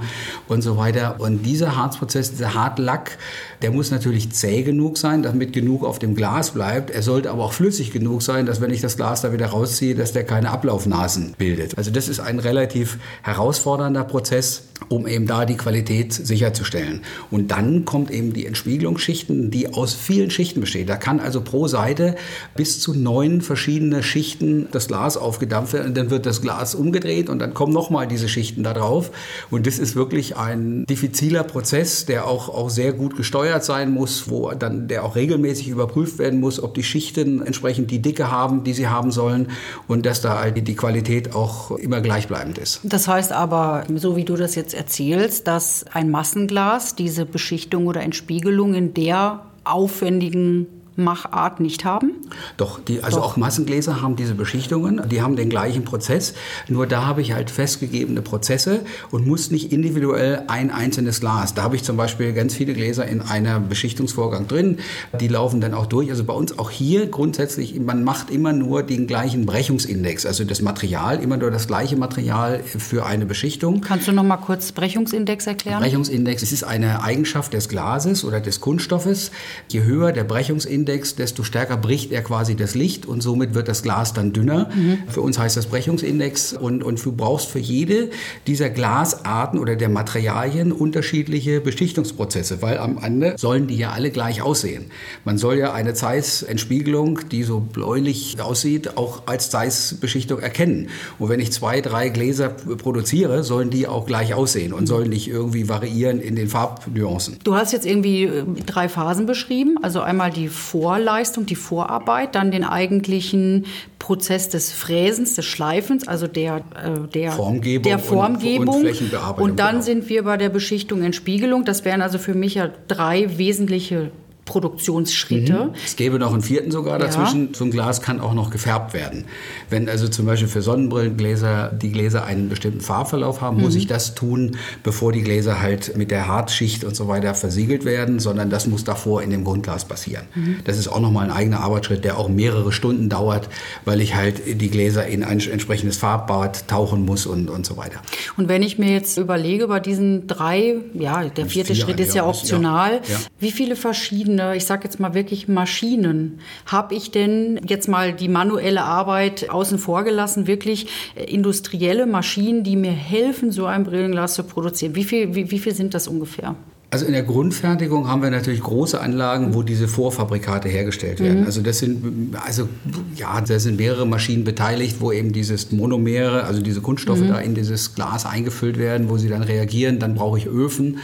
und 0.48 0.62
so 0.62 0.78
weiter. 0.78 1.16
Und 1.18 1.42
dieser 1.42 1.76
Harzprozess, 1.76 2.30
dieser 2.30 2.54
Hartlack, 2.54 3.18
der 3.60 3.72
muss 3.72 3.90
natürlich 3.90 4.32
zäh 4.32 4.62
genug 4.62 4.96
sein, 4.96 5.22
damit 5.22 5.52
genug 5.52 5.84
auf 5.84 5.98
dem 5.98 6.14
Glas 6.14 6.52
bleibt. 6.52 6.90
Er 6.90 7.02
sollte 7.02 7.30
aber 7.30 7.44
auch 7.44 7.52
flüssig 7.52 7.92
genug 7.92 8.22
sein, 8.22 8.46
dass 8.46 8.62
wenn 8.62 8.70
ich 8.70 8.80
das 8.80 8.96
Glas 8.96 9.20
da 9.20 9.34
wieder 9.34 9.48
rausziehe, 9.48 9.94
dass 9.94 10.14
der 10.14 10.24
keine 10.24 10.50
Ablaufnasen 10.50 11.34
bildet. 11.36 11.76
Also 11.76 11.90
das 11.90 12.08
ist 12.08 12.20
ein 12.20 12.38
relativ 12.38 12.98
herausfordernder 13.22 14.04
Prozess, 14.04 14.62
um 14.88 15.06
eben 15.06 15.26
da 15.26 15.44
die 15.44 15.56
Qualität 15.56 16.12
sicherzustellen. 16.12 17.02
Und 17.30 17.50
dann 17.50 17.84
kommt 17.84 18.10
eben 18.10 18.32
die 18.32 18.46
Entspiegelungsschichten, 18.46 19.50
die 19.50 19.72
aus 19.72 19.94
vielen 19.94 20.30
Schichten 20.30 20.60
besteht. 20.60 20.88
Da 20.88 20.96
kann 20.96 21.20
also 21.20 21.40
pro 21.40 21.68
Seite 21.68 22.16
bis 22.56 22.80
zu 22.80 22.94
neun 22.94 23.40
verschiedene 23.40 24.02
Schichten 24.02 24.68
das 24.72 24.88
Glas 24.88 25.16
aufgedampft 25.16 25.72
werden. 25.72 25.88
Und 25.88 25.96
dann 25.96 26.10
wird 26.10 26.26
das 26.26 26.40
Glas 26.42 26.74
umgedreht 26.74 27.28
und 27.28 27.38
dann 27.38 27.54
kommen 27.54 27.72
nochmal 27.72 28.06
diese 28.06 28.28
Schichten 28.28 28.62
da 28.62 28.72
drauf. 28.72 29.10
Und 29.50 29.66
das 29.66 29.78
ist 29.78 29.96
wirklich 29.96 30.36
ein 30.36 30.84
diffiziler 30.86 31.44
Prozess, 31.44 32.06
der 32.06 32.26
auch, 32.26 32.48
auch 32.48 32.70
sehr 32.70 32.92
gut 32.92 33.16
gesteuert 33.16 33.64
sein 33.64 33.90
muss, 33.90 34.28
wo 34.30 34.50
dann 34.52 34.88
der 34.88 35.04
auch 35.04 35.16
regelmäßig 35.16 35.68
überprüft 35.68 36.18
werden 36.18 36.40
muss, 36.40 36.62
ob 36.62 36.74
die 36.74 36.82
Schichten 36.82 37.42
entsprechend 37.42 37.90
die 37.90 38.00
Dicke 38.00 38.30
haben, 38.30 38.64
die 38.64 38.72
sie 38.72 38.88
haben 38.88 39.10
sollen 39.10 39.48
und 39.88 40.06
dass 40.06 40.20
da 40.20 40.40
halt 40.40 40.66
die 40.66 40.76
Qualität 40.76 41.34
auch 41.34 41.70
immer 41.72 42.00
gleichbleibend 42.00 42.58
ist. 42.58 42.80
Das 42.82 43.08
heißt 43.08 43.32
aber, 43.32 43.84
so 43.96 44.16
wie 44.16 44.24
du 44.24 44.36
das 44.36 44.54
jetzt 44.54 44.71
erzählst, 44.74 45.46
dass 45.46 45.84
ein 45.92 46.10
Massenglas 46.10 46.94
diese 46.94 47.24
Beschichtung 47.24 47.86
oder 47.86 48.02
Entspiegelung 48.02 48.74
in 48.74 48.94
der 48.94 49.46
aufwendigen 49.64 50.66
Machart 50.96 51.60
nicht 51.60 51.84
haben? 51.84 52.12
Doch, 52.56 52.78
die, 52.80 53.02
also 53.02 53.18
Doch. 53.18 53.24
auch 53.32 53.36
Massengläser 53.36 54.02
haben 54.02 54.16
diese 54.16 54.34
Beschichtungen, 54.34 55.00
die 55.08 55.22
haben 55.22 55.36
den 55.36 55.48
gleichen 55.48 55.84
Prozess, 55.84 56.34
nur 56.68 56.86
da 56.86 57.06
habe 57.06 57.22
ich 57.22 57.32
halt 57.32 57.50
festgegebene 57.50 58.20
Prozesse 58.20 58.80
und 59.10 59.26
muss 59.26 59.50
nicht 59.50 59.72
individuell 59.72 60.44
ein 60.48 60.70
einzelnes 60.70 61.20
Glas. 61.20 61.54
Da 61.54 61.62
habe 61.62 61.76
ich 61.76 61.82
zum 61.82 61.96
Beispiel 61.96 62.32
ganz 62.32 62.54
viele 62.54 62.74
Gläser 62.74 63.06
in 63.06 63.22
einem 63.22 63.68
Beschichtungsvorgang 63.68 64.46
drin, 64.46 64.78
die 65.18 65.28
laufen 65.28 65.60
dann 65.60 65.74
auch 65.74 65.86
durch. 65.86 66.10
Also 66.10 66.24
bei 66.24 66.34
uns 66.34 66.58
auch 66.58 66.70
hier 66.70 67.06
grundsätzlich, 67.06 67.78
man 67.80 68.04
macht 68.04 68.30
immer 68.30 68.52
nur 68.52 68.82
den 68.82 69.06
gleichen 69.06 69.46
Brechungsindex, 69.46 70.26
also 70.26 70.44
das 70.44 70.60
Material, 70.60 71.22
immer 71.22 71.38
nur 71.38 71.50
das 71.50 71.66
gleiche 71.66 71.96
Material 71.96 72.62
für 72.62 73.06
eine 73.06 73.24
Beschichtung. 73.24 73.80
Kannst 73.80 74.08
du 74.08 74.12
noch 74.12 74.24
mal 74.24 74.36
kurz 74.36 74.72
Brechungsindex 74.72 75.46
erklären? 75.46 75.80
Brechungsindex, 75.80 76.42
es 76.42 76.52
ist 76.52 76.64
eine 76.64 77.02
Eigenschaft 77.02 77.54
des 77.54 77.68
Glases 77.68 78.24
oder 78.24 78.40
des 78.40 78.60
Kunststoffes. 78.60 79.30
Je 79.68 79.82
höher 79.82 80.12
der 80.12 80.24
Brechungsindex, 80.24 80.81
Brechungsindex, 80.84 81.14
desto 81.16 81.42
stärker 81.42 81.76
bricht 81.76 82.12
er 82.12 82.22
quasi 82.22 82.56
das 82.56 82.74
Licht 82.74 83.06
und 83.06 83.22
somit 83.22 83.54
wird 83.54 83.68
das 83.68 83.82
Glas 83.82 84.12
dann 84.12 84.32
dünner. 84.32 84.70
Mhm. 84.74 84.98
Für 85.08 85.20
uns 85.20 85.38
heißt 85.38 85.56
das 85.56 85.66
Brechungsindex 85.66 86.52
und, 86.54 86.82
und 86.82 87.04
du 87.04 87.12
brauchst 87.12 87.48
für 87.48 87.58
jede 87.58 88.10
dieser 88.46 88.70
Glasarten 88.70 89.58
oder 89.58 89.76
der 89.76 89.88
Materialien 89.88 90.72
unterschiedliche 90.72 91.60
Beschichtungsprozesse, 91.60 92.62
weil 92.62 92.78
am 92.78 92.98
Ende 93.02 93.34
sollen 93.38 93.66
die 93.66 93.76
ja 93.76 93.92
alle 93.92 94.10
gleich 94.10 94.42
aussehen. 94.42 94.86
Man 95.24 95.38
soll 95.38 95.58
ja 95.58 95.72
eine 95.72 95.94
Zeiss-Entspiegelung, 95.94 97.20
die 97.30 97.42
so 97.42 97.60
bläulich 97.60 98.40
aussieht, 98.40 98.96
auch 98.96 99.22
als 99.26 99.50
Zeiss-Beschichtung 99.50 100.40
erkennen. 100.40 100.88
Und 101.18 101.28
wenn 101.28 101.40
ich 101.40 101.52
zwei, 101.52 101.80
drei 101.80 102.08
Gläser 102.08 102.48
produziere, 102.48 103.44
sollen 103.44 103.70
die 103.70 103.86
auch 103.86 104.06
gleich 104.06 104.34
aussehen 104.34 104.72
und 104.72 104.86
sollen 104.86 105.10
nicht 105.10 105.28
irgendwie 105.28 105.68
variieren 105.68 106.20
in 106.20 106.36
den 106.36 106.48
Farbnuancen. 106.48 107.38
Du 107.44 107.54
hast 107.54 107.72
jetzt 107.72 107.86
irgendwie 107.86 108.24
äh, 108.24 108.44
drei 108.66 108.88
Phasen 108.88 109.26
beschrieben, 109.26 109.76
also 109.82 110.00
einmal 110.00 110.30
die 110.30 110.48
Vorleistung, 110.72 111.44
die 111.44 111.54
Vorarbeit, 111.54 112.34
dann 112.34 112.50
den 112.50 112.64
eigentlichen 112.64 113.66
Prozess 113.98 114.48
des 114.48 114.72
Fräsens, 114.72 115.34
des 115.34 115.44
Schleifens, 115.44 116.08
also 116.08 116.26
der, 116.26 116.64
äh, 116.74 117.08
der 117.12 117.32
Formgebung, 117.32 117.82
der 117.82 117.98
Formgebung. 117.98 118.86
Und, 118.86 119.12
und, 119.12 119.38
und 119.38 119.58
dann 119.58 119.72
genau. 119.72 119.84
sind 119.84 120.08
wir 120.08 120.22
bei 120.22 120.38
der 120.38 120.48
Beschichtung, 120.48 121.02
Entspiegelung. 121.02 121.66
Das 121.66 121.84
wären 121.84 122.00
also 122.00 122.16
für 122.16 122.32
mich 122.32 122.54
ja 122.54 122.70
drei 122.88 123.36
wesentliche 123.36 124.12
Produktionsschritte. 124.44 125.52
Mhm. 125.52 125.70
Es 125.84 125.96
gäbe 125.96 126.18
noch 126.18 126.32
einen 126.32 126.42
vierten 126.42 126.70
sogar 126.72 126.98
dazwischen. 126.98 127.48
Ja. 127.48 127.54
So 127.54 127.64
ein 127.64 127.70
Glas 127.70 128.02
kann 128.02 128.20
auch 128.20 128.34
noch 128.34 128.50
gefärbt 128.50 128.92
werden. 128.92 129.24
Wenn 129.70 129.88
also 129.88 130.08
zum 130.08 130.26
Beispiel 130.26 130.48
für 130.48 130.62
Sonnenbrillengläser 130.62 131.70
die 131.70 131.92
Gläser 131.92 132.24
einen 132.24 132.48
bestimmten 132.48 132.80
Farbverlauf 132.80 133.40
haben, 133.40 133.58
mhm. 133.58 133.62
muss 133.62 133.76
ich 133.76 133.86
das 133.86 134.14
tun, 134.14 134.56
bevor 134.82 135.12
die 135.12 135.22
Gläser 135.22 135.60
halt 135.60 135.96
mit 135.96 136.10
der 136.10 136.26
Hartschicht 136.26 136.82
und 136.82 136.96
so 136.96 137.06
weiter 137.06 137.34
versiegelt 137.34 137.84
werden, 137.84 138.18
sondern 138.18 138.50
das 138.50 138.66
muss 138.66 138.82
davor 138.82 139.22
in 139.22 139.30
dem 139.30 139.44
Grundglas 139.44 139.84
passieren. 139.84 140.24
Mhm. 140.34 140.56
Das 140.64 140.76
ist 140.76 140.88
auch 140.88 141.00
nochmal 141.00 141.26
ein 141.26 141.32
eigener 141.32 141.60
Arbeitsschritt, 141.60 142.04
der 142.04 142.18
auch 142.18 142.28
mehrere 142.28 142.72
Stunden 142.72 143.08
dauert, 143.08 143.48
weil 143.84 144.00
ich 144.00 144.16
halt 144.16 144.60
die 144.60 144.70
Gläser 144.70 145.06
in 145.06 145.22
ein 145.22 145.38
entsprechendes 145.38 145.98
Farbbad 145.98 146.66
tauchen 146.66 147.04
muss 147.04 147.26
und, 147.26 147.48
und 147.48 147.64
so 147.64 147.76
weiter. 147.76 148.00
Und 148.36 148.48
wenn 148.48 148.62
ich 148.62 148.76
mir 148.78 148.90
jetzt 148.90 149.18
überlege, 149.18 149.68
bei 149.68 149.78
diesen 149.78 150.26
drei, 150.26 150.76
ja, 150.94 151.24
der 151.24 151.46
vierte 151.46 151.76
Schritt 151.76 152.00
ist 152.00 152.14
ja 152.14 152.26
optional, 152.26 152.94
ja. 152.94 153.14
Ja. 153.14 153.18
wie 153.38 153.52
viele 153.52 153.76
verschiedene 153.76 154.31
verschiedene, 154.32 154.56
ich 154.56 154.64
sage 154.64 154.84
jetzt 154.84 155.00
mal 155.00 155.14
wirklich 155.14 155.48
Maschinen, 155.48 156.40
habe 156.66 156.94
ich 156.94 157.10
denn 157.10 157.60
jetzt 157.66 157.88
mal 157.88 158.12
die 158.12 158.28
manuelle 158.28 158.82
Arbeit 158.82 159.50
außen 159.50 159.78
vor 159.78 160.04
gelassen, 160.04 160.46
wirklich 160.46 160.86
äh, 161.14 161.24
industrielle 161.24 162.06
Maschinen, 162.06 162.64
die 162.64 162.76
mir 162.76 162.92
helfen, 162.92 163.52
so 163.52 163.66
ein 163.66 163.84
Brillenglas 163.84 164.34
zu 164.34 164.44
produzieren? 164.44 164.94
Wie 164.94 165.04
viel, 165.04 165.34
wie, 165.34 165.50
wie 165.50 165.58
viel 165.58 165.74
sind 165.74 165.94
das 165.94 166.08
ungefähr? 166.08 166.54
Also 166.92 167.06
in 167.06 167.12
der 167.12 167.22
Grundfertigung 167.22 168.06
haben 168.06 168.20
wir 168.20 168.28
natürlich 168.28 168.60
große 168.60 169.00
Anlagen, 169.00 169.54
wo 169.54 169.62
diese 169.62 169.88
Vorfabrikate 169.88 170.68
hergestellt 170.68 171.20
werden. 171.20 171.40
Mhm. 171.40 171.46
Also 171.46 171.62
das 171.62 171.78
sind 171.78 172.36
also 172.44 172.68
ja, 173.16 173.40
da 173.40 173.58
sind 173.58 173.78
mehrere 173.78 174.06
Maschinen 174.06 174.44
beteiligt, 174.44 174.96
wo 175.00 175.10
eben 175.10 175.32
dieses 175.32 175.72
Monomere, 175.72 176.44
also 176.44 176.60
diese 176.60 176.82
Kunststoffe 176.82 177.20
mhm. 177.20 177.28
da 177.28 177.38
in 177.38 177.54
dieses 177.54 177.94
Glas 177.94 178.26
eingefüllt 178.26 178.78
werden, 178.78 179.08
wo 179.08 179.16
sie 179.16 179.30
dann 179.30 179.42
reagieren. 179.42 180.00
Dann 180.00 180.14
brauche 180.16 180.36
ich 180.36 180.46
Öfen. 180.46 180.98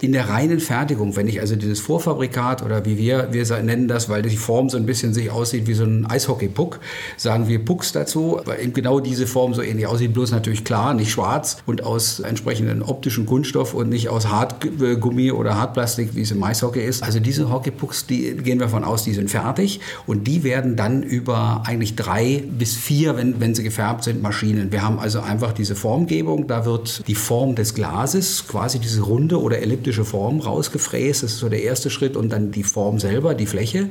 In 0.00 0.12
der 0.12 0.30
reinen 0.30 0.60
Fertigung, 0.60 1.14
wenn 1.14 1.28
ich 1.28 1.40
also 1.40 1.56
dieses 1.56 1.78
Vorfabrikat 1.78 2.62
oder 2.62 2.86
wie 2.86 2.96
wir 2.96 3.28
wir 3.32 3.44
nennen 3.62 3.86
das, 3.86 4.08
weil 4.08 4.22
die 4.22 4.38
Form 4.38 4.70
so 4.70 4.78
ein 4.78 4.86
bisschen 4.86 5.12
sich 5.12 5.30
aussieht 5.30 5.66
wie 5.66 5.74
so 5.74 5.84
ein 5.84 6.06
Eishockeypuck, 6.06 6.80
sagen 7.18 7.48
wir 7.48 7.62
Pucks 7.62 7.92
dazu, 7.92 8.40
weil 8.46 8.62
eben 8.62 8.72
genau 8.72 8.98
diese 8.98 9.26
Form 9.26 9.52
so 9.52 9.60
ähnlich 9.60 9.86
aussieht, 9.88 10.14
bloß 10.14 10.30
natürlich 10.30 10.64
klar, 10.64 10.94
nicht 10.94 11.10
schwarz 11.10 11.58
und 11.66 11.84
aus 11.84 12.20
entsprechenden 12.20 12.80
optischen 12.82 13.26
Kunststoff 13.26 13.74
und 13.74 13.90
nicht 13.90 14.08
aus 14.08 14.28
Hartgummi 14.28 15.33
oder 15.34 15.56
Hartplastik, 15.56 16.14
wie 16.14 16.22
es 16.22 16.30
im 16.30 16.38
Maishockey 16.38 16.80
ist. 16.80 17.02
Also 17.02 17.20
diese 17.20 17.50
Hockeypucks, 17.50 18.06
die 18.06 18.34
gehen 18.36 18.58
wir 18.58 18.66
davon 18.66 18.84
aus, 18.84 19.04
die 19.04 19.12
sind 19.12 19.30
fertig 19.30 19.80
und 20.06 20.26
die 20.26 20.44
werden 20.44 20.76
dann 20.76 21.02
über 21.02 21.62
eigentlich 21.66 21.96
drei 21.96 22.44
bis 22.46 22.74
vier, 22.74 23.16
wenn, 23.16 23.40
wenn 23.40 23.54
sie 23.54 23.62
gefärbt 23.62 24.04
sind, 24.04 24.22
Maschinen. 24.22 24.72
Wir 24.72 24.82
haben 24.82 24.98
also 24.98 25.20
einfach 25.20 25.52
diese 25.52 25.74
Formgebung, 25.74 26.46
da 26.46 26.64
wird 26.64 27.06
die 27.08 27.14
Form 27.14 27.54
des 27.54 27.74
Glases, 27.74 28.46
quasi 28.48 28.78
diese 28.78 29.02
runde 29.02 29.40
oder 29.40 29.58
elliptische 29.58 30.04
Form 30.04 30.40
rausgefräst, 30.40 31.22
das 31.22 31.32
ist 31.32 31.38
so 31.38 31.48
der 31.48 31.62
erste 31.62 31.90
Schritt 31.90 32.16
und 32.16 32.30
dann 32.30 32.52
die 32.52 32.62
Form 32.62 32.98
selber, 32.98 33.34
die 33.34 33.46
Fläche. 33.46 33.90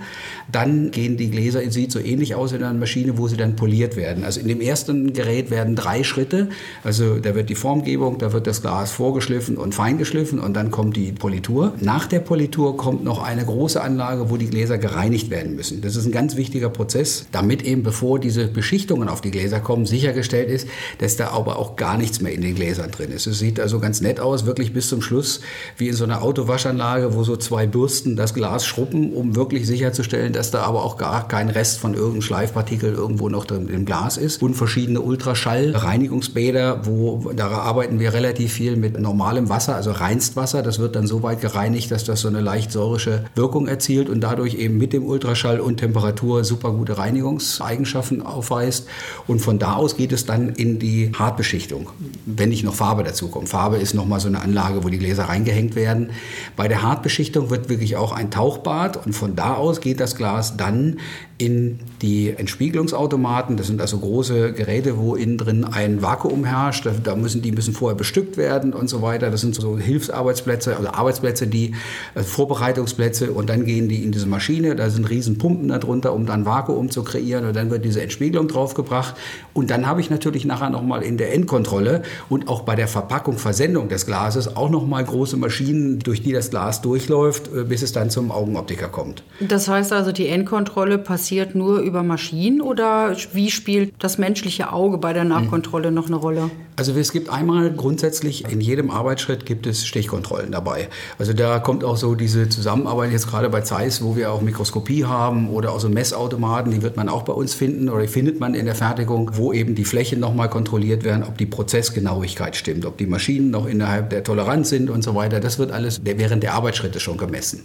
Dann 0.51 0.91
gehen 0.91 1.17
die 1.17 1.29
Gläser, 1.29 1.61
sieht 1.69 1.91
so 1.91 1.99
ähnlich 1.99 2.35
aus 2.35 2.51
in 2.51 2.63
einer 2.63 2.73
Maschine, 2.73 3.17
wo 3.17 3.27
sie 3.27 3.37
dann 3.37 3.55
poliert 3.55 3.95
werden. 3.95 4.23
Also 4.23 4.39
in 4.39 4.47
dem 4.47 4.61
ersten 4.61 5.13
Gerät 5.13 5.51
werden 5.51 5.75
drei 5.75 6.03
Schritte, 6.03 6.49
also 6.83 7.19
da 7.19 7.35
wird 7.35 7.49
die 7.49 7.55
Formgebung, 7.55 8.17
da 8.17 8.33
wird 8.33 8.47
das 8.47 8.61
Glas 8.61 8.91
vorgeschliffen 8.91 9.57
und 9.57 9.75
feingeschliffen 9.75 10.39
und 10.39 10.53
dann 10.53 10.71
kommt 10.71 10.95
die 10.95 11.11
Polierung 11.11 11.32
Politur. 11.33 11.73
Nach 11.79 12.05
der 12.05 12.19
Politur 12.19 12.77
kommt 12.77 13.03
noch 13.03 13.23
eine 13.23 13.43
große 13.43 13.81
Anlage, 13.81 14.29
wo 14.29 14.37
die 14.37 14.45
Gläser 14.45 14.77
gereinigt 14.77 15.31
werden 15.31 15.55
müssen. 15.55 15.81
Das 15.81 15.95
ist 15.95 16.05
ein 16.05 16.11
ganz 16.11 16.35
wichtiger 16.35 16.69
Prozess, 16.69 17.25
damit 17.31 17.63
eben 17.63 17.81
bevor 17.81 18.19
diese 18.19 18.47
Beschichtungen 18.47 19.09
auf 19.09 19.19
die 19.19 19.31
Gläser 19.31 19.59
kommen, 19.59 19.87
sichergestellt 19.87 20.47
ist, 20.47 20.67
dass 20.99 21.17
da 21.17 21.29
aber 21.29 21.57
auch 21.57 21.75
gar 21.75 21.97
nichts 21.97 22.21
mehr 22.21 22.33
in 22.33 22.41
den 22.41 22.53
Gläsern 22.53 22.91
drin 22.91 23.09
ist. 23.09 23.25
Es 23.25 23.39
sieht 23.39 23.59
also 23.59 23.79
ganz 23.79 23.99
nett 23.99 24.19
aus, 24.19 24.45
wirklich 24.45 24.73
bis 24.73 24.89
zum 24.89 25.01
Schluss, 25.01 25.41
wie 25.75 25.87
in 25.87 25.95
so 25.95 26.03
einer 26.03 26.21
Autowaschanlage, 26.21 27.15
wo 27.15 27.23
so 27.23 27.35
zwei 27.35 27.65
Bürsten 27.65 28.15
das 28.15 28.35
Glas 28.35 28.67
schruppen, 28.67 29.11
um 29.11 29.35
wirklich 29.35 29.65
sicherzustellen, 29.65 30.33
dass 30.33 30.51
da 30.51 30.61
aber 30.61 30.83
auch 30.83 30.97
gar 30.97 31.27
kein 31.27 31.49
Rest 31.49 31.79
von 31.79 31.95
irgendeinem 31.95 32.21
Schleifpartikel 32.21 32.93
irgendwo 32.93 33.27
noch 33.27 33.45
drin 33.45 33.69
im 33.69 33.85
Glas 33.85 34.17
ist. 34.17 34.43
Und 34.43 34.53
verschiedene 34.53 35.01
Ultraschall-Reinigungsbäder, 35.01 36.85
wo 36.85 37.31
da 37.35 37.47
arbeiten 37.47 37.99
wir 37.99 38.13
relativ 38.13 38.53
viel 38.53 38.75
mit 38.75 38.99
normalem 38.99 39.49
Wasser, 39.49 39.75
also 39.75 39.89
Reinstwasser. 39.89 40.61
Das 40.61 40.77
wird 40.77 40.95
dann 40.95 41.07
so 41.07 41.22
weit 41.23 41.41
gereinigt, 41.41 41.91
dass 41.91 42.03
das 42.03 42.21
so 42.21 42.27
eine 42.27 42.41
leicht 42.41 42.71
säurische 42.71 43.25
Wirkung 43.35 43.67
erzielt 43.67 44.09
und 44.09 44.21
dadurch 44.21 44.55
eben 44.55 44.77
mit 44.77 44.93
dem 44.93 45.05
Ultraschall 45.05 45.59
und 45.59 45.77
Temperatur 45.77 46.43
super 46.43 46.71
gute 46.71 46.97
Reinigungseigenschaften 46.97 48.21
aufweist. 48.21 48.87
Und 49.27 49.39
von 49.39 49.59
da 49.59 49.73
aus 49.73 49.97
geht 49.97 50.11
es 50.11 50.25
dann 50.25 50.49
in 50.49 50.79
die 50.79 51.11
Hartbeschichtung, 51.17 51.89
wenn 52.25 52.49
nicht 52.49 52.63
noch 52.63 52.75
Farbe 52.75 53.03
dazu 53.03 53.29
kommt. 53.29 53.49
Farbe 53.49 53.77
ist 53.77 53.93
nochmal 53.93 54.19
so 54.19 54.27
eine 54.27 54.41
Anlage, 54.41 54.83
wo 54.83 54.89
die 54.89 54.99
Gläser 54.99 55.25
reingehängt 55.25 55.75
werden. 55.75 56.11
Bei 56.55 56.67
der 56.67 56.81
Hartbeschichtung 56.81 57.49
wird 57.49 57.69
wirklich 57.69 57.95
auch 57.95 58.11
ein 58.11 58.31
Tauchbad 58.31 59.05
und 59.05 59.13
von 59.13 59.35
da 59.35 59.55
aus 59.55 59.81
geht 59.81 59.99
das 59.99 60.15
Glas 60.15 60.57
dann 60.57 60.97
in 61.37 61.79
die 62.01 62.29
Entspiegelungsautomaten. 62.29 63.57
Das 63.57 63.67
sind 63.67 63.81
also 63.81 63.97
große 63.97 64.53
Geräte, 64.53 64.97
wo 64.97 65.15
innen 65.15 65.37
drin 65.37 65.65
ein 65.65 66.01
Vakuum 66.01 66.45
herrscht. 66.45 66.87
Da 67.03 67.15
müssen 67.15 67.41
die 67.41 67.51
müssen 67.51 67.73
vorher 67.73 67.97
bestückt 67.97 68.37
werden 68.37 68.73
und 68.73 68.87
so 68.87 69.01
weiter. 69.01 69.29
Das 69.29 69.41
sind 69.41 69.55
so 69.55 69.77
Hilfsarbeitsplätze, 69.77 70.77
also 70.77 70.89
Arbeitsplätze, 70.89 71.12
die 71.21 71.75
also 72.15 72.27
Vorbereitungsplätze 72.27 73.31
und 73.31 73.49
dann 73.49 73.65
gehen 73.65 73.89
die 73.89 74.03
in 74.03 74.11
diese 74.11 74.27
Maschine. 74.27 74.75
Da 74.75 74.89
sind 74.89 75.09
riesen 75.09 75.37
Pumpen 75.37 75.67
darunter, 75.67 76.13
um 76.13 76.25
dann 76.25 76.45
Vakuum 76.45 76.89
zu 76.89 77.03
kreieren 77.03 77.45
und 77.45 77.55
dann 77.55 77.69
wird 77.69 77.85
diese 77.85 78.01
Entspiegelung 78.01 78.47
draufgebracht. 78.47 79.15
Und 79.53 79.69
dann 79.69 79.85
habe 79.85 80.01
ich 80.01 80.09
natürlich 80.09 80.45
nachher 80.45 80.69
nochmal 80.69 81.03
in 81.03 81.17
der 81.17 81.33
Endkontrolle 81.33 82.03
und 82.29 82.47
auch 82.47 82.61
bei 82.61 82.75
der 82.75 82.87
Verpackung, 82.87 83.37
Versendung 83.37 83.89
des 83.89 84.05
Glases 84.05 84.55
auch 84.55 84.69
nochmal 84.69 85.03
große 85.03 85.37
Maschinen, 85.37 85.99
durch 85.99 86.23
die 86.23 86.31
das 86.31 86.49
Glas 86.49 86.81
durchläuft, 86.81 87.49
äh, 87.53 87.63
bis 87.63 87.81
es 87.81 87.91
dann 87.91 88.09
zum 88.09 88.31
Augenoptiker 88.31 88.87
kommt. 88.87 89.23
Das 89.39 89.67
heißt 89.67 89.91
also, 89.93 90.11
die 90.11 90.27
Endkontrolle 90.27 90.97
passiert 90.97 91.43
passiert 91.43 91.55
nur 91.55 91.79
über 91.79 92.03
Maschinen 92.03 92.61
oder 92.61 93.15
wie 93.33 93.49
spielt 93.49 93.93
das 93.99 94.17
menschliche 94.17 94.71
Auge 94.71 94.97
bei 94.97 95.13
der 95.13 95.23
Nachkontrolle 95.23 95.91
noch 95.91 96.07
eine 96.07 96.15
Rolle? 96.15 96.51
Also 96.75 96.93
es 96.93 97.11
gibt 97.11 97.29
einmal 97.29 97.71
grundsätzlich 97.71 98.51
in 98.51 98.61
jedem 98.61 98.89
Arbeitsschritt 98.89 99.45
gibt 99.45 99.67
es 99.67 99.85
Stichkontrollen 99.85 100.51
dabei. 100.51 100.89
Also 101.17 101.33
da 101.33 101.59
kommt 101.59 101.83
auch 101.83 101.97
so 101.97 102.15
diese 102.15 102.49
Zusammenarbeit 102.49 103.11
jetzt 103.11 103.27
gerade 103.27 103.49
bei 103.49 103.61
Zeiss, 103.61 104.03
wo 104.03 104.15
wir 104.15 104.31
auch 104.31 104.41
Mikroskopie 104.41 105.05
haben 105.05 105.49
oder 105.49 105.71
auch 105.71 105.79
so 105.79 105.89
Messautomaten, 105.89 106.71
die 106.71 106.81
wird 106.81 106.97
man 106.97 107.09
auch 107.09 107.23
bei 107.23 107.33
uns 107.33 107.53
finden 107.53 107.89
oder 107.89 108.01
die 108.01 108.07
findet 108.07 108.39
man 108.39 108.53
in 108.53 108.65
der 108.65 108.75
Fertigung, 108.75 109.31
wo 109.33 109.53
eben 109.53 109.75
die 109.75 109.85
Flächen 109.85 110.19
nochmal 110.19 110.49
kontrolliert 110.49 111.03
werden, 111.03 111.23
ob 111.23 111.37
die 111.37 111.45
Prozessgenauigkeit 111.45 112.55
stimmt, 112.55 112.85
ob 112.85 112.97
die 112.97 113.05
Maschinen 113.05 113.51
noch 113.51 113.65
innerhalb 113.65 114.09
der 114.09 114.23
Toleranz 114.23 114.69
sind 114.69 114.89
und 114.89 115.03
so 115.03 115.15
weiter. 115.15 115.39
Das 115.39 115.59
wird 115.59 115.71
alles 115.71 116.01
während 116.03 116.43
der 116.43 116.53
Arbeitsschritte 116.53 116.99
schon 116.99 117.17
gemessen. 117.17 117.63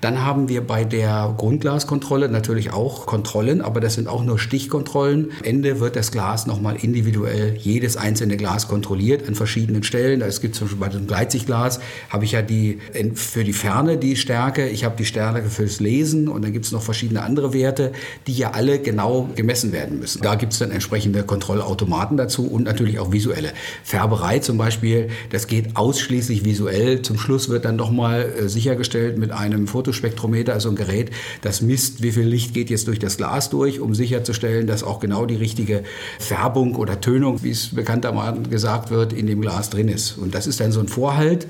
Dann 0.00 0.24
haben 0.24 0.48
wir 0.48 0.66
bei 0.66 0.84
der 0.84 1.34
Grundglaskontrolle 1.36 2.28
natürlich 2.28 2.72
auch 2.72 3.06
Kontrollen, 3.06 3.60
aber 3.60 3.80
das 3.80 3.94
sind 3.94 4.08
auch 4.08 4.24
nur 4.24 4.38
Stichkontrollen. 4.38 5.32
Am 5.38 5.44
Ende 5.44 5.80
wird 5.80 5.96
das 5.96 6.10
Glas 6.10 6.46
nochmal 6.46 6.76
individuell, 6.76 7.56
jedes 7.58 7.96
einzelne 7.96 8.36
Glas 8.36 8.68
kontrolliert 8.68 9.28
an 9.28 9.34
verschiedenen 9.34 9.82
Stellen. 9.82 10.22
Es 10.22 10.40
gibt 10.40 10.54
zum 10.54 10.66
Beispiel 10.66 10.80
bei 10.80 10.88
dem 10.88 11.06
Gleitsichtglas, 11.06 11.80
habe 12.08 12.24
ich 12.24 12.32
ja 12.32 12.42
die, 12.42 12.63
für 13.14 13.44
die 13.44 13.52
Ferne 13.52 13.96
die 13.96 14.16
Stärke, 14.16 14.68
ich 14.68 14.84
habe 14.84 14.96
die 14.96 15.04
Stärke 15.04 15.48
fürs 15.48 15.80
Lesen 15.80 16.28
und 16.28 16.42
dann 16.42 16.52
gibt 16.52 16.64
es 16.64 16.72
noch 16.72 16.82
verschiedene 16.82 17.22
andere 17.22 17.52
Werte, 17.52 17.92
die 18.26 18.34
ja 18.34 18.52
alle 18.52 18.78
genau 18.78 19.28
gemessen 19.34 19.72
werden 19.72 19.98
müssen. 19.98 20.22
Da 20.22 20.34
gibt 20.34 20.52
es 20.52 20.58
dann 20.58 20.70
entsprechende 20.70 21.22
Kontrollautomaten 21.22 22.16
dazu 22.16 22.46
und 22.46 22.64
natürlich 22.64 22.98
auch 22.98 23.12
visuelle. 23.12 23.52
Färberei 23.82 24.38
zum 24.38 24.58
Beispiel, 24.58 25.08
das 25.30 25.46
geht 25.46 25.76
ausschließlich 25.76 26.44
visuell. 26.44 27.02
Zum 27.02 27.18
Schluss 27.18 27.48
wird 27.48 27.64
dann 27.64 27.76
nochmal 27.76 28.32
äh, 28.38 28.48
sichergestellt 28.48 29.18
mit 29.18 29.30
einem 29.30 29.66
Fotospektrometer, 29.66 30.52
also 30.52 30.68
ein 30.68 30.76
Gerät, 30.76 31.10
das 31.42 31.62
misst, 31.62 32.02
wie 32.02 32.12
viel 32.12 32.24
Licht 32.24 32.54
geht 32.54 32.70
jetzt 32.70 32.88
durch 32.88 32.98
das 32.98 33.16
Glas 33.16 33.50
durch, 33.50 33.80
um 33.80 33.94
sicherzustellen, 33.94 34.66
dass 34.66 34.82
auch 34.82 35.00
genau 35.00 35.26
die 35.26 35.36
richtige 35.36 35.84
Färbung 36.18 36.76
oder 36.76 37.00
Tönung, 37.00 37.42
wie 37.42 37.50
es 37.50 37.74
bekanntermaßen 37.74 38.50
gesagt 38.50 38.90
wird, 38.90 39.12
in 39.12 39.26
dem 39.26 39.40
Glas 39.40 39.70
drin 39.70 39.88
ist. 39.88 40.18
Und 40.18 40.34
das 40.34 40.46
ist 40.46 40.60
dann 40.60 40.72
so 40.72 40.80
ein 40.80 40.88
Vorhalt, 40.88 41.46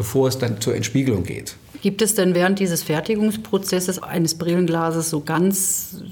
bevor 0.00 0.28
es 0.28 0.38
dann 0.38 0.62
zur 0.62 0.74
Entspiegelung 0.74 1.24
geht. 1.24 1.56
Gibt 1.82 2.00
es 2.00 2.14
denn 2.14 2.34
während 2.34 2.58
dieses 2.58 2.82
Fertigungsprozesses 2.82 4.02
eines 4.02 4.34
Brillenglases 4.34 5.10
so 5.10 5.20
ganz 5.20 6.02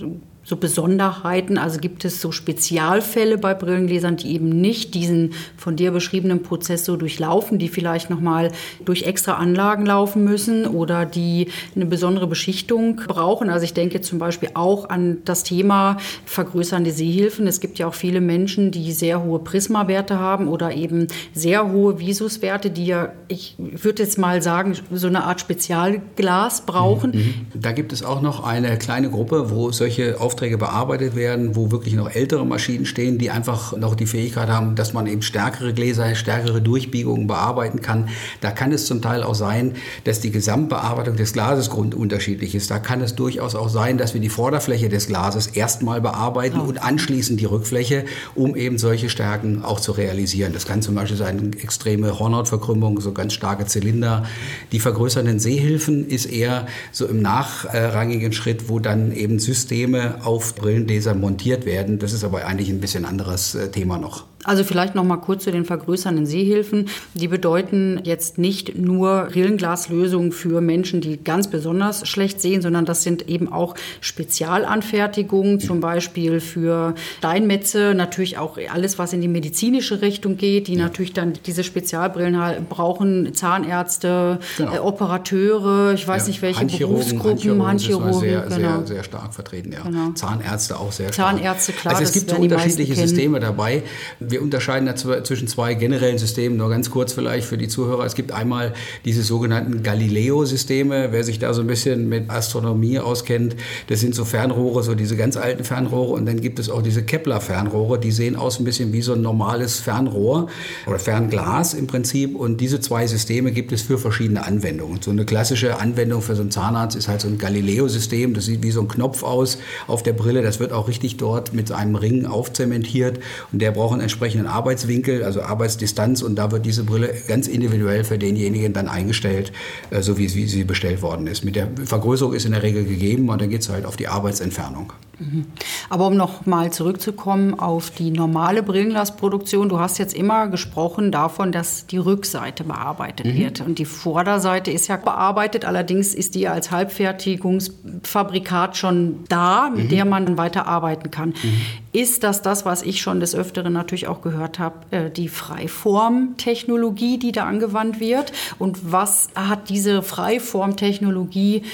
so 0.48 0.56
Besonderheiten? 0.56 1.58
Also 1.58 1.78
gibt 1.78 2.06
es 2.06 2.22
so 2.22 2.32
Spezialfälle 2.32 3.36
bei 3.36 3.52
Brillengläsern, 3.52 4.16
die 4.16 4.32
eben 4.32 4.48
nicht 4.48 4.94
diesen 4.94 5.34
von 5.58 5.76
dir 5.76 5.90
beschriebenen 5.90 6.42
Prozess 6.42 6.86
so 6.86 6.96
durchlaufen, 6.96 7.58
die 7.58 7.68
vielleicht 7.68 8.08
nochmal 8.08 8.50
durch 8.82 9.02
extra 9.02 9.34
Anlagen 9.34 9.84
laufen 9.84 10.24
müssen 10.24 10.66
oder 10.66 11.04
die 11.04 11.48
eine 11.76 11.84
besondere 11.84 12.26
Beschichtung 12.26 12.96
brauchen? 12.96 13.50
Also 13.50 13.64
ich 13.64 13.74
denke 13.74 14.00
zum 14.00 14.18
Beispiel 14.18 14.48
auch 14.54 14.88
an 14.88 15.18
das 15.26 15.42
Thema 15.42 15.98
vergrößernde 16.24 16.92
Sehhilfen. 16.92 17.46
Es 17.46 17.60
gibt 17.60 17.78
ja 17.78 17.86
auch 17.86 17.94
viele 17.94 18.22
Menschen, 18.22 18.70
die 18.70 18.92
sehr 18.92 19.22
hohe 19.22 19.40
Prismawerte 19.40 20.18
haben 20.18 20.48
oder 20.48 20.74
eben 20.74 21.08
sehr 21.34 21.70
hohe 21.70 21.98
Visuswerte, 21.98 22.70
die 22.70 22.86
ja, 22.86 23.12
ich 23.28 23.54
würde 23.58 24.02
jetzt 24.02 24.16
mal 24.16 24.40
sagen, 24.40 24.74
so 24.90 25.08
eine 25.08 25.24
Art 25.24 25.42
Spezialglas 25.42 26.62
brauchen. 26.62 27.10
Mhm. 27.10 27.34
Da 27.60 27.72
gibt 27.72 27.92
es 27.92 28.02
auch 28.02 28.22
noch 28.22 28.42
eine 28.42 28.78
kleine 28.78 29.10
Gruppe, 29.10 29.50
wo 29.50 29.72
solche 29.72 30.18
Aufträge 30.18 30.37
Aufträge 30.38 30.56
bearbeitet 30.56 31.16
werden, 31.16 31.56
wo 31.56 31.72
wirklich 31.72 31.94
noch 31.94 32.08
ältere 32.08 32.46
Maschinen 32.46 32.86
stehen, 32.86 33.18
die 33.18 33.32
einfach 33.32 33.76
noch 33.76 33.96
die 33.96 34.06
Fähigkeit 34.06 34.48
haben, 34.48 34.76
dass 34.76 34.92
man 34.92 35.08
eben 35.08 35.22
stärkere 35.22 35.74
Gläser, 35.74 36.14
stärkere 36.14 36.62
Durchbiegungen 36.62 37.26
bearbeiten 37.26 37.82
kann. 37.82 38.08
Da 38.40 38.52
kann 38.52 38.70
es 38.70 38.86
zum 38.86 39.02
Teil 39.02 39.24
auch 39.24 39.34
sein, 39.34 39.74
dass 40.04 40.20
die 40.20 40.30
Gesamtbearbeitung 40.30 41.16
des 41.16 41.32
Glases 41.32 41.70
grundunterschiedlich 41.70 42.54
ist. 42.54 42.70
Da 42.70 42.78
kann 42.78 43.00
es 43.00 43.16
durchaus 43.16 43.56
auch 43.56 43.68
sein, 43.68 43.98
dass 43.98 44.14
wir 44.14 44.20
die 44.20 44.28
Vorderfläche 44.28 44.88
des 44.88 45.08
Glases 45.08 45.48
erstmal 45.48 46.00
bearbeiten 46.00 46.60
oh. 46.60 46.68
und 46.68 46.84
anschließend 46.84 47.40
die 47.40 47.44
Rückfläche, 47.44 48.04
um 48.36 48.54
eben 48.54 48.78
solche 48.78 49.10
Stärken 49.10 49.64
auch 49.64 49.80
zu 49.80 49.90
realisieren. 49.90 50.52
Das 50.52 50.66
kann 50.66 50.82
zum 50.82 50.94
Beispiel 50.94 51.16
sein 51.16 51.52
extreme 51.60 52.16
Hornhautverkrümmung, 52.16 53.00
so 53.00 53.10
ganz 53.10 53.32
starke 53.32 53.66
Zylinder. 53.66 54.24
Die 54.70 54.78
vergrößernden 54.78 55.40
Sehhilfen 55.40 56.06
ist 56.06 56.26
eher 56.26 56.66
so 56.92 57.06
im 57.06 57.22
nachrangigen 57.22 58.32
Schritt, 58.32 58.68
wo 58.68 58.78
dann 58.78 59.10
eben 59.10 59.40
Systeme 59.40 60.20
auf 60.28 60.54
Brillengläser 60.56 61.14
montiert 61.14 61.64
werden. 61.64 61.98
Das 61.98 62.12
ist 62.12 62.22
aber 62.22 62.44
eigentlich 62.44 62.68
ein 62.68 62.80
bisschen 62.80 63.06
anderes 63.06 63.54
äh, 63.54 63.70
Thema 63.70 63.96
noch. 63.96 64.26
Also 64.48 64.64
vielleicht 64.64 64.94
noch 64.94 65.04
mal 65.04 65.18
kurz 65.18 65.44
zu 65.44 65.52
den 65.52 65.66
vergrößernden 65.66 66.24
Sehhilfen. 66.24 66.88
Die 67.12 67.28
bedeuten 67.28 68.00
jetzt 68.04 68.38
nicht 68.38 68.78
nur 68.78 69.28
Brillenglaslösungen 69.30 70.32
für 70.32 70.62
Menschen, 70.62 71.02
die 71.02 71.22
ganz 71.22 71.48
besonders 71.48 72.08
schlecht 72.08 72.40
sehen, 72.40 72.62
sondern 72.62 72.86
das 72.86 73.02
sind 73.02 73.28
eben 73.28 73.52
auch 73.52 73.74
Spezialanfertigungen, 74.00 75.60
zum 75.60 75.80
Beispiel 75.80 76.40
für 76.40 76.94
Steinmetze, 77.18 77.92
natürlich 77.94 78.38
auch 78.38 78.56
alles, 78.72 78.98
was 78.98 79.12
in 79.12 79.20
die 79.20 79.28
medizinische 79.28 80.00
Richtung 80.00 80.38
geht, 80.38 80.66
die 80.68 80.76
natürlich 80.76 81.12
dann 81.12 81.34
diese 81.44 81.62
Spezialbrillen 81.62 82.66
brauchen, 82.70 83.34
Zahnärzte, 83.34 84.38
genau. 84.56 84.74
äh, 84.74 84.78
Operateure, 84.78 85.92
ich 85.92 86.08
weiß 86.08 86.22
ja. 86.22 86.28
nicht 86.28 86.40
welche 86.40 86.64
Berufsgruppen, 86.78 87.66
Handchirurgen, 87.66 88.14
sehr, 88.14 88.40
genau. 88.42 88.56
sehr, 88.56 88.86
sehr 88.86 89.04
stark 89.04 89.34
vertreten. 89.34 89.72
Ja. 89.72 89.82
Genau. 89.82 90.12
Zahnärzte 90.12 90.78
auch 90.78 90.90
sehr 90.90 91.12
stark. 91.12 91.36
Zahnärzte, 91.36 91.72
klar. 91.72 91.94
Also 91.94 92.04
es 92.04 92.12
gibt 92.14 92.30
so 92.30 92.36
unterschiedliche 92.36 92.94
Systeme 92.94 93.40
dabei. 93.40 93.82
Wir 94.18 94.37
unterscheiden 94.40 94.86
da 94.86 95.24
zwischen 95.24 95.48
zwei 95.48 95.74
generellen 95.74 96.18
Systemen, 96.18 96.58
nur 96.58 96.70
ganz 96.70 96.90
kurz 96.90 97.12
vielleicht 97.12 97.46
für 97.46 97.58
die 97.58 97.68
Zuhörer. 97.68 98.04
Es 98.04 98.14
gibt 98.14 98.32
einmal 98.32 98.74
diese 99.04 99.22
sogenannten 99.22 99.82
Galileo-Systeme. 99.82 101.08
Wer 101.10 101.24
sich 101.24 101.38
da 101.38 101.54
so 101.54 101.60
ein 101.62 101.66
bisschen 101.66 102.08
mit 102.08 102.30
Astronomie 102.30 102.98
auskennt, 102.98 103.56
das 103.88 104.00
sind 104.00 104.14
so 104.14 104.24
Fernrohre, 104.24 104.82
so 104.82 104.94
diese 104.94 105.16
ganz 105.16 105.36
alten 105.36 105.64
Fernrohre. 105.64 106.12
Und 106.12 106.26
dann 106.26 106.40
gibt 106.40 106.58
es 106.58 106.70
auch 106.70 106.82
diese 106.82 107.02
Kepler-Fernrohre, 107.02 107.98
die 107.98 108.12
sehen 108.12 108.36
aus 108.36 108.58
ein 108.58 108.64
bisschen 108.64 108.92
wie 108.92 109.02
so 109.02 109.14
ein 109.14 109.22
normales 109.22 109.78
Fernrohr 109.78 110.48
oder 110.86 110.98
Fernglas 110.98 111.74
im 111.74 111.86
Prinzip. 111.86 112.36
Und 112.36 112.60
diese 112.60 112.80
zwei 112.80 113.06
Systeme 113.06 113.52
gibt 113.52 113.72
es 113.72 113.82
für 113.82 113.98
verschiedene 113.98 114.44
Anwendungen. 114.44 115.00
So 115.02 115.10
eine 115.10 115.24
klassische 115.24 115.78
Anwendung 115.78 116.22
für 116.22 116.36
so 116.36 116.42
einen 116.42 116.50
Zahnarzt 116.50 116.96
ist 116.96 117.08
halt 117.08 117.20
so 117.20 117.28
ein 117.28 117.38
Galileo-System. 117.38 118.34
Das 118.34 118.44
sieht 118.44 118.62
wie 118.62 118.70
so 118.70 118.80
ein 118.80 118.88
Knopf 118.88 119.22
aus 119.22 119.58
auf 119.86 120.02
der 120.02 120.12
Brille. 120.12 120.42
Das 120.42 120.60
wird 120.60 120.72
auch 120.72 120.88
richtig 120.88 121.16
dort 121.16 121.52
mit 121.54 121.72
einem 121.72 121.94
Ring 121.94 122.26
aufzementiert. 122.26 123.20
Und 123.52 123.60
der 123.60 123.72
braucht 123.72 123.92
einen 123.92 124.02
entsprechenden 124.02 124.27
Arbeitswinkel, 124.36 125.24
also 125.24 125.42
Arbeitsdistanz 125.42 126.22
und 126.22 126.36
da 126.36 126.50
wird 126.50 126.66
diese 126.66 126.84
Brille 126.84 127.12
ganz 127.26 127.48
individuell 127.48 128.04
für 128.04 128.18
denjenigen 128.18 128.72
dann 128.72 128.88
eingestellt, 128.88 129.52
äh, 129.90 130.02
so 130.02 130.18
wie 130.18 130.28
sie 130.28 130.64
bestellt 130.64 131.02
worden 131.02 131.26
ist. 131.26 131.44
Mit 131.44 131.56
der 131.56 131.68
Vergrößerung 131.84 132.34
ist 132.34 132.44
in 132.44 132.52
der 132.52 132.62
Regel 132.62 132.84
gegeben 132.84 133.28
und 133.28 133.40
dann 133.40 133.50
geht 133.50 133.62
es 133.62 133.68
halt 133.68 133.84
auf 133.84 133.96
die 133.96 134.08
Arbeitsentfernung. 134.08 134.92
Mhm. 135.18 135.46
Aber 135.90 136.06
um 136.06 136.16
noch 136.16 136.46
mal 136.46 136.72
zurückzukommen 136.72 137.58
auf 137.58 137.90
die 137.90 138.10
normale 138.10 138.62
Brillenglasproduktion, 138.62 139.68
du 139.68 139.80
hast 139.80 139.98
jetzt 139.98 140.14
immer 140.14 140.48
gesprochen 140.48 141.10
davon, 141.10 141.52
dass 141.52 141.86
die 141.86 141.98
Rückseite 141.98 142.64
bearbeitet 142.64 143.26
mhm. 143.26 143.36
wird 143.36 143.60
und 143.60 143.78
die 143.78 143.84
Vorderseite 143.84 144.70
ist 144.70 144.88
ja 144.88 144.96
bearbeitet, 144.96 145.64
allerdings 145.64 146.14
ist 146.14 146.34
die 146.34 146.48
als 146.48 146.70
Halbfertigungsfabrikat 146.70 148.76
schon 148.76 149.24
da, 149.28 149.70
mit 149.70 149.86
mhm. 149.86 149.88
der 149.88 150.04
man 150.04 150.38
weiter 150.38 150.66
arbeiten 150.66 151.10
kann. 151.10 151.30
Mhm. 151.30 151.60
Ist 151.98 152.22
das 152.22 152.42
das, 152.42 152.64
was 152.64 152.82
ich 152.82 153.00
schon 153.00 153.18
des 153.18 153.34
Öfteren 153.34 153.72
natürlich 153.72 154.06
auch 154.06 154.22
gehört 154.22 154.60
habe, 154.60 154.76
äh, 154.92 155.10
die 155.10 155.26
Freiformtechnologie, 155.28 157.18
die 157.18 157.32
da 157.32 157.46
angewandt 157.46 157.98
wird? 157.98 158.30
Und 158.60 158.92
was 158.92 159.30
hat 159.34 159.68
diese 159.68 160.04
Freiformtechnologie 160.04 161.64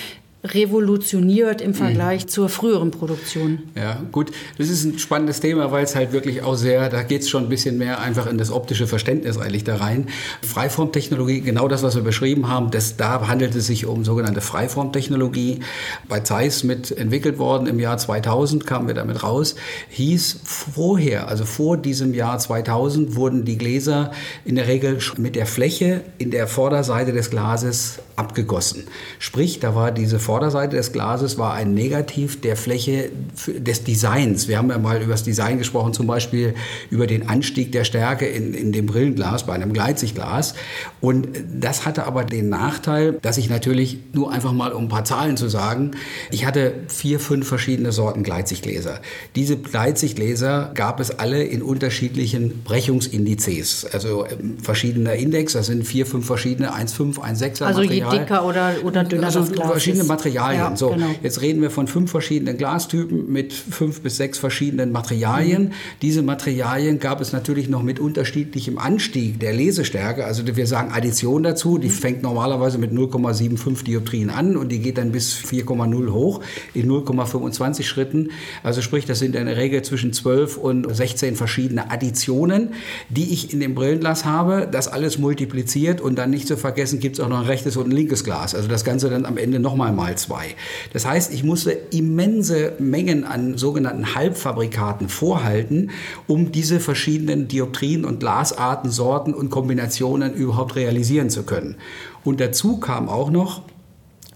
revolutioniert 0.44 1.62
im 1.62 1.72
Vergleich 1.72 2.24
mhm. 2.24 2.28
zur 2.28 2.48
früheren 2.48 2.90
Produktion. 2.90 3.60
Ja, 3.74 4.02
gut. 4.12 4.30
Das 4.58 4.68
ist 4.68 4.84
ein 4.84 4.98
spannendes 4.98 5.40
Thema, 5.40 5.72
weil 5.72 5.84
es 5.84 5.96
halt 5.96 6.12
wirklich 6.12 6.42
auch 6.42 6.54
sehr, 6.54 6.90
da 6.90 7.02
geht 7.02 7.22
es 7.22 7.30
schon 7.30 7.44
ein 7.44 7.48
bisschen 7.48 7.78
mehr 7.78 8.00
einfach 8.00 8.26
in 8.26 8.36
das 8.36 8.50
optische 8.50 8.86
Verständnis 8.86 9.38
eigentlich 9.38 9.64
da 9.64 9.76
rein. 9.76 10.08
Freiformtechnologie, 10.42 11.40
genau 11.40 11.66
das, 11.66 11.82
was 11.82 11.94
wir 11.94 12.02
beschrieben 12.02 12.48
haben, 12.48 12.70
das, 12.70 12.96
da 12.96 13.26
handelt 13.26 13.54
es 13.54 13.66
sich 13.66 13.86
um 13.86 14.04
sogenannte 14.04 14.42
Freiformtechnologie. 14.42 15.60
Bei 16.08 16.20
Zeiss 16.20 16.62
mit 16.62 16.90
entwickelt 16.90 17.38
worden 17.38 17.66
im 17.66 17.80
Jahr 17.80 17.96
2000 17.96 18.66
kamen 18.66 18.86
wir 18.86 18.94
damit 18.94 19.22
raus. 19.22 19.54
Hieß 19.88 20.40
vorher, 20.44 21.28
also 21.28 21.46
vor 21.46 21.78
diesem 21.78 22.12
Jahr 22.12 22.38
2000, 22.38 23.16
wurden 23.16 23.46
die 23.46 23.56
Gläser 23.56 24.12
in 24.44 24.56
der 24.56 24.68
Regel 24.68 24.98
mit 25.16 25.36
der 25.36 25.46
Fläche 25.46 26.02
in 26.18 26.30
der 26.30 26.46
Vorderseite 26.46 27.12
des 27.12 27.30
Glases 27.30 28.00
abgegossen. 28.16 28.84
Sprich, 29.18 29.60
da 29.60 29.74
war 29.74 29.90
diese 29.90 30.18
Vorderseite 30.34 30.74
des 30.74 30.90
Glases 30.90 31.38
war 31.38 31.54
ein 31.54 31.74
Negativ 31.74 32.40
der 32.40 32.56
Fläche 32.56 33.10
des 33.46 33.84
Designs. 33.84 34.48
Wir 34.48 34.58
haben 34.58 34.68
ja 34.68 34.78
mal 34.78 35.00
über 35.00 35.12
das 35.12 35.22
Design 35.22 35.58
gesprochen, 35.58 35.92
zum 35.92 36.08
Beispiel 36.08 36.54
über 36.90 37.06
den 37.06 37.28
Anstieg 37.28 37.70
der 37.70 37.84
Stärke 37.84 38.26
in, 38.26 38.52
in 38.52 38.72
dem 38.72 38.86
Brillenglas, 38.86 39.46
bei 39.46 39.52
einem 39.52 39.72
Gleitsichtglas. 39.72 40.54
Und 41.00 41.28
das 41.54 41.86
hatte 41.86 42.04
aber 42.06 42.24
den 42.24 42.48
Nachteil, 42.48 43.12
dass 43.22 43.38
ich 43.38 43.48
natürlich 43.48 43.98
nur 44.12 44.32
einfach 44.32 44.50
mal 44.50 44.72
um 44.72 44.86
ein 44.86 44.88
paar 44.88 45.04
Zahlen 45.04 45.36
zu 45.36 45.48
sagen, 45.48 45.92
ich 46.32 46.46
hatte 46.46 46.74
vier, 46.88 47.20
fünf 47.20 47.46
verschiedene 47.46 47.92
Sorten 47.92 48.24
Gleitsichtgläser. 48.24 48.98
Diese 49.36 49.56
Gleitsichtgläser 49.56 50.72
gab 50.74 50.98
es 50.98 51.16
alle 51.16 51.44
in 51.44 51.62
unterschiedlichen 51.62 52.64
Brechungsindizes, 52.64 53.86
also 53.92 54.26
ähm, 54.26 54.58
verschiedener 54.60 55.12
Index, 55.12 55.52
das 55.52 55.66
sind 55.66 55.86
vier, 55.86 56.06
fünf 56.06 56.26
verschiedene, 56.26 56.74
1,5, 56.74 57.20
1,6er 57.20 57.64
Also 57.66 57.82
je 57.82 58.02
dicker 58.10 58.44
oder, 58.44 58.72
oder 58.82 59.04
dünner 59.04 59.26
also 59.26 59.38
das 59.38 59.52
Glas 59.52 59.70
verschiedene 59.70 60.02
ist. 60.02 60.08
Materialien. 60.24 60.60
Ja, 60.60 60.76
so, 60.76 60.90
genau. 60.90 61.10
Jetzt 61.22 61.42
reden 61.42 61.60
wir 61.60 61.70
von 61.70 61.86
fünf 61.86 62.10
verschiedenen 62.10 62.56
Glastypen 62.56 63.30
mit 63.30 63.52
fünf 63.52 64.00
bis 64.00 64.16
sechs 64.16 64.38
verschiedenen 64.38 64.92
Materialien. 64.92 65.64
Mhm. 65.64 65.72
Diese 66.02 66.22
Materialien 66.22 66.98
gab 66.98 67.20
es 67.20 67.32
natürlich 67.32 67.68
noch 67.68 67.82
mit 67.82 68.00
unterschiedlichem 68.00 68.78
Anstieg 68.78 69.40
der 69.40 69.52
Lesestärke. 69.52 70.24
Also 70.24 70.44
wir 70.46 70.66
sagen 70.66 70.92
Addition 70.92 71.42
dazu. 71.42 71.78
Die 71.78 71.88
mhm. 71.88 71.92
fängt 71.92 72.22
normalerweise 72.22 72.78
mit 72.78 72.92
0,75 72.92 73.84
Dioptrien 73.84 74.30
an 74.30 74.56
und 74.56 74.70
die 74.70 74.78
geht 74.78 74.98
dann 74.98 75.12
bis 75.12 75.34
4,0 75.36 76.12
hoch 76.12 76.40
in 76.72 76.90
0,25 76.90 77.82
Schritten. 77.82 78.30
Also 78.62 78.80
sprich, 78.80 79.04
das 79.04 79.18
sind 79.18 79.36
in 79.36 79.46
der 79.46 79.56
Regel 79.56 79.82
zwischen 79.82 80.12
12 80.12 80.56
und 80.56 80.94
16 80.94 81.36
verschiedene 81.36 81.90
Additionen, 81.90 82.70
die 83.08 83.32
ich 83.32 83.52
in 83.52 83.60
dem 83.60 83.74
Brillenglas 83.74 84.24
habe. 84.24 84.68
Das 84.70 84.88
alles 84.88 85.18
multipliziert 85.18 86.00
und 86.00 86.16
dann 86.16 86.30
nicht 86.30 86.48
zu 86.48 86.56
vergessen, 86.56 87.00
gibt 87.00 87.18
es 87.18 87.24
auch 87.24 87.28
noch 87.28 87.40
ein 87.40 87.46
rechtes 87.46 87.76
und 87.76 87.88
ein 87.88 87.92
linkes 87.92 88.24
Glas. 88.24 88.54
Also 88.54 88.68
das 88.68 88.84
Ganze 88.84 89.10
dann 89.10 89.26
am 89.26 89.36
Ende 89.36 89.58
nochmal 89.58 89.92
mal 89.92 90.13
zwei. 90.16 90.54
Das 90.92 91.06
heißt, 91.06 91.32
ich 91.32 91.44
musste 91.44 91.72
immense 91.90 92.72
Mengen 92.78 93.24
an 93.24 93.56
sogenannten 93.56 94.14
Halbfabrikaten 94.14 95.08
vorhalten, 95.08 95.90
um 96.26 96.52
diese 96.52 96.80
verschiedenen 96.80 97.48
Dioptrien 97.48 98.04
und 98.04 98.20
Glasarten, 98.20 98.90
Sorten 98.90 99.34
und 99.34 99.50
Kombinationen 99.50 100.34
überhaupt 100.34 100.76
realisieren 100.76 101.30
zu 101.30 101.44
können. 101.44 101.76
Und 102.24 102.40
dazu 102.40 102.78
kam 102.78 103.08
auch 103.08 103.30
noch, 103.30 103.62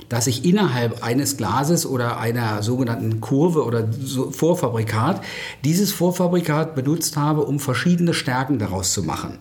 dass 0.08 0.26
ich 0.26 0.44
innerhalb 0.44 1.04
eines 1.04 1.36
Glases 1.36 1.86
oder 1.86 2.18
einer 2.18 2.62
sogenannten 2.62 3.20
Kurve 3.20 3.64
oder 3.64 3.88
Vorfabrikat 4.30 5.22
dieses 5.64 5.92
Vorfabrikat 5.92 6.74
benutzt 6.74 7.16
habe, 7.16 7.44
um 7.44 7.60
verschiedene 7.60 8.14
Stärken 8.14 8.58
daraus 8.58 8.92
zu 8.92 9.02
machen. 9.02 9.38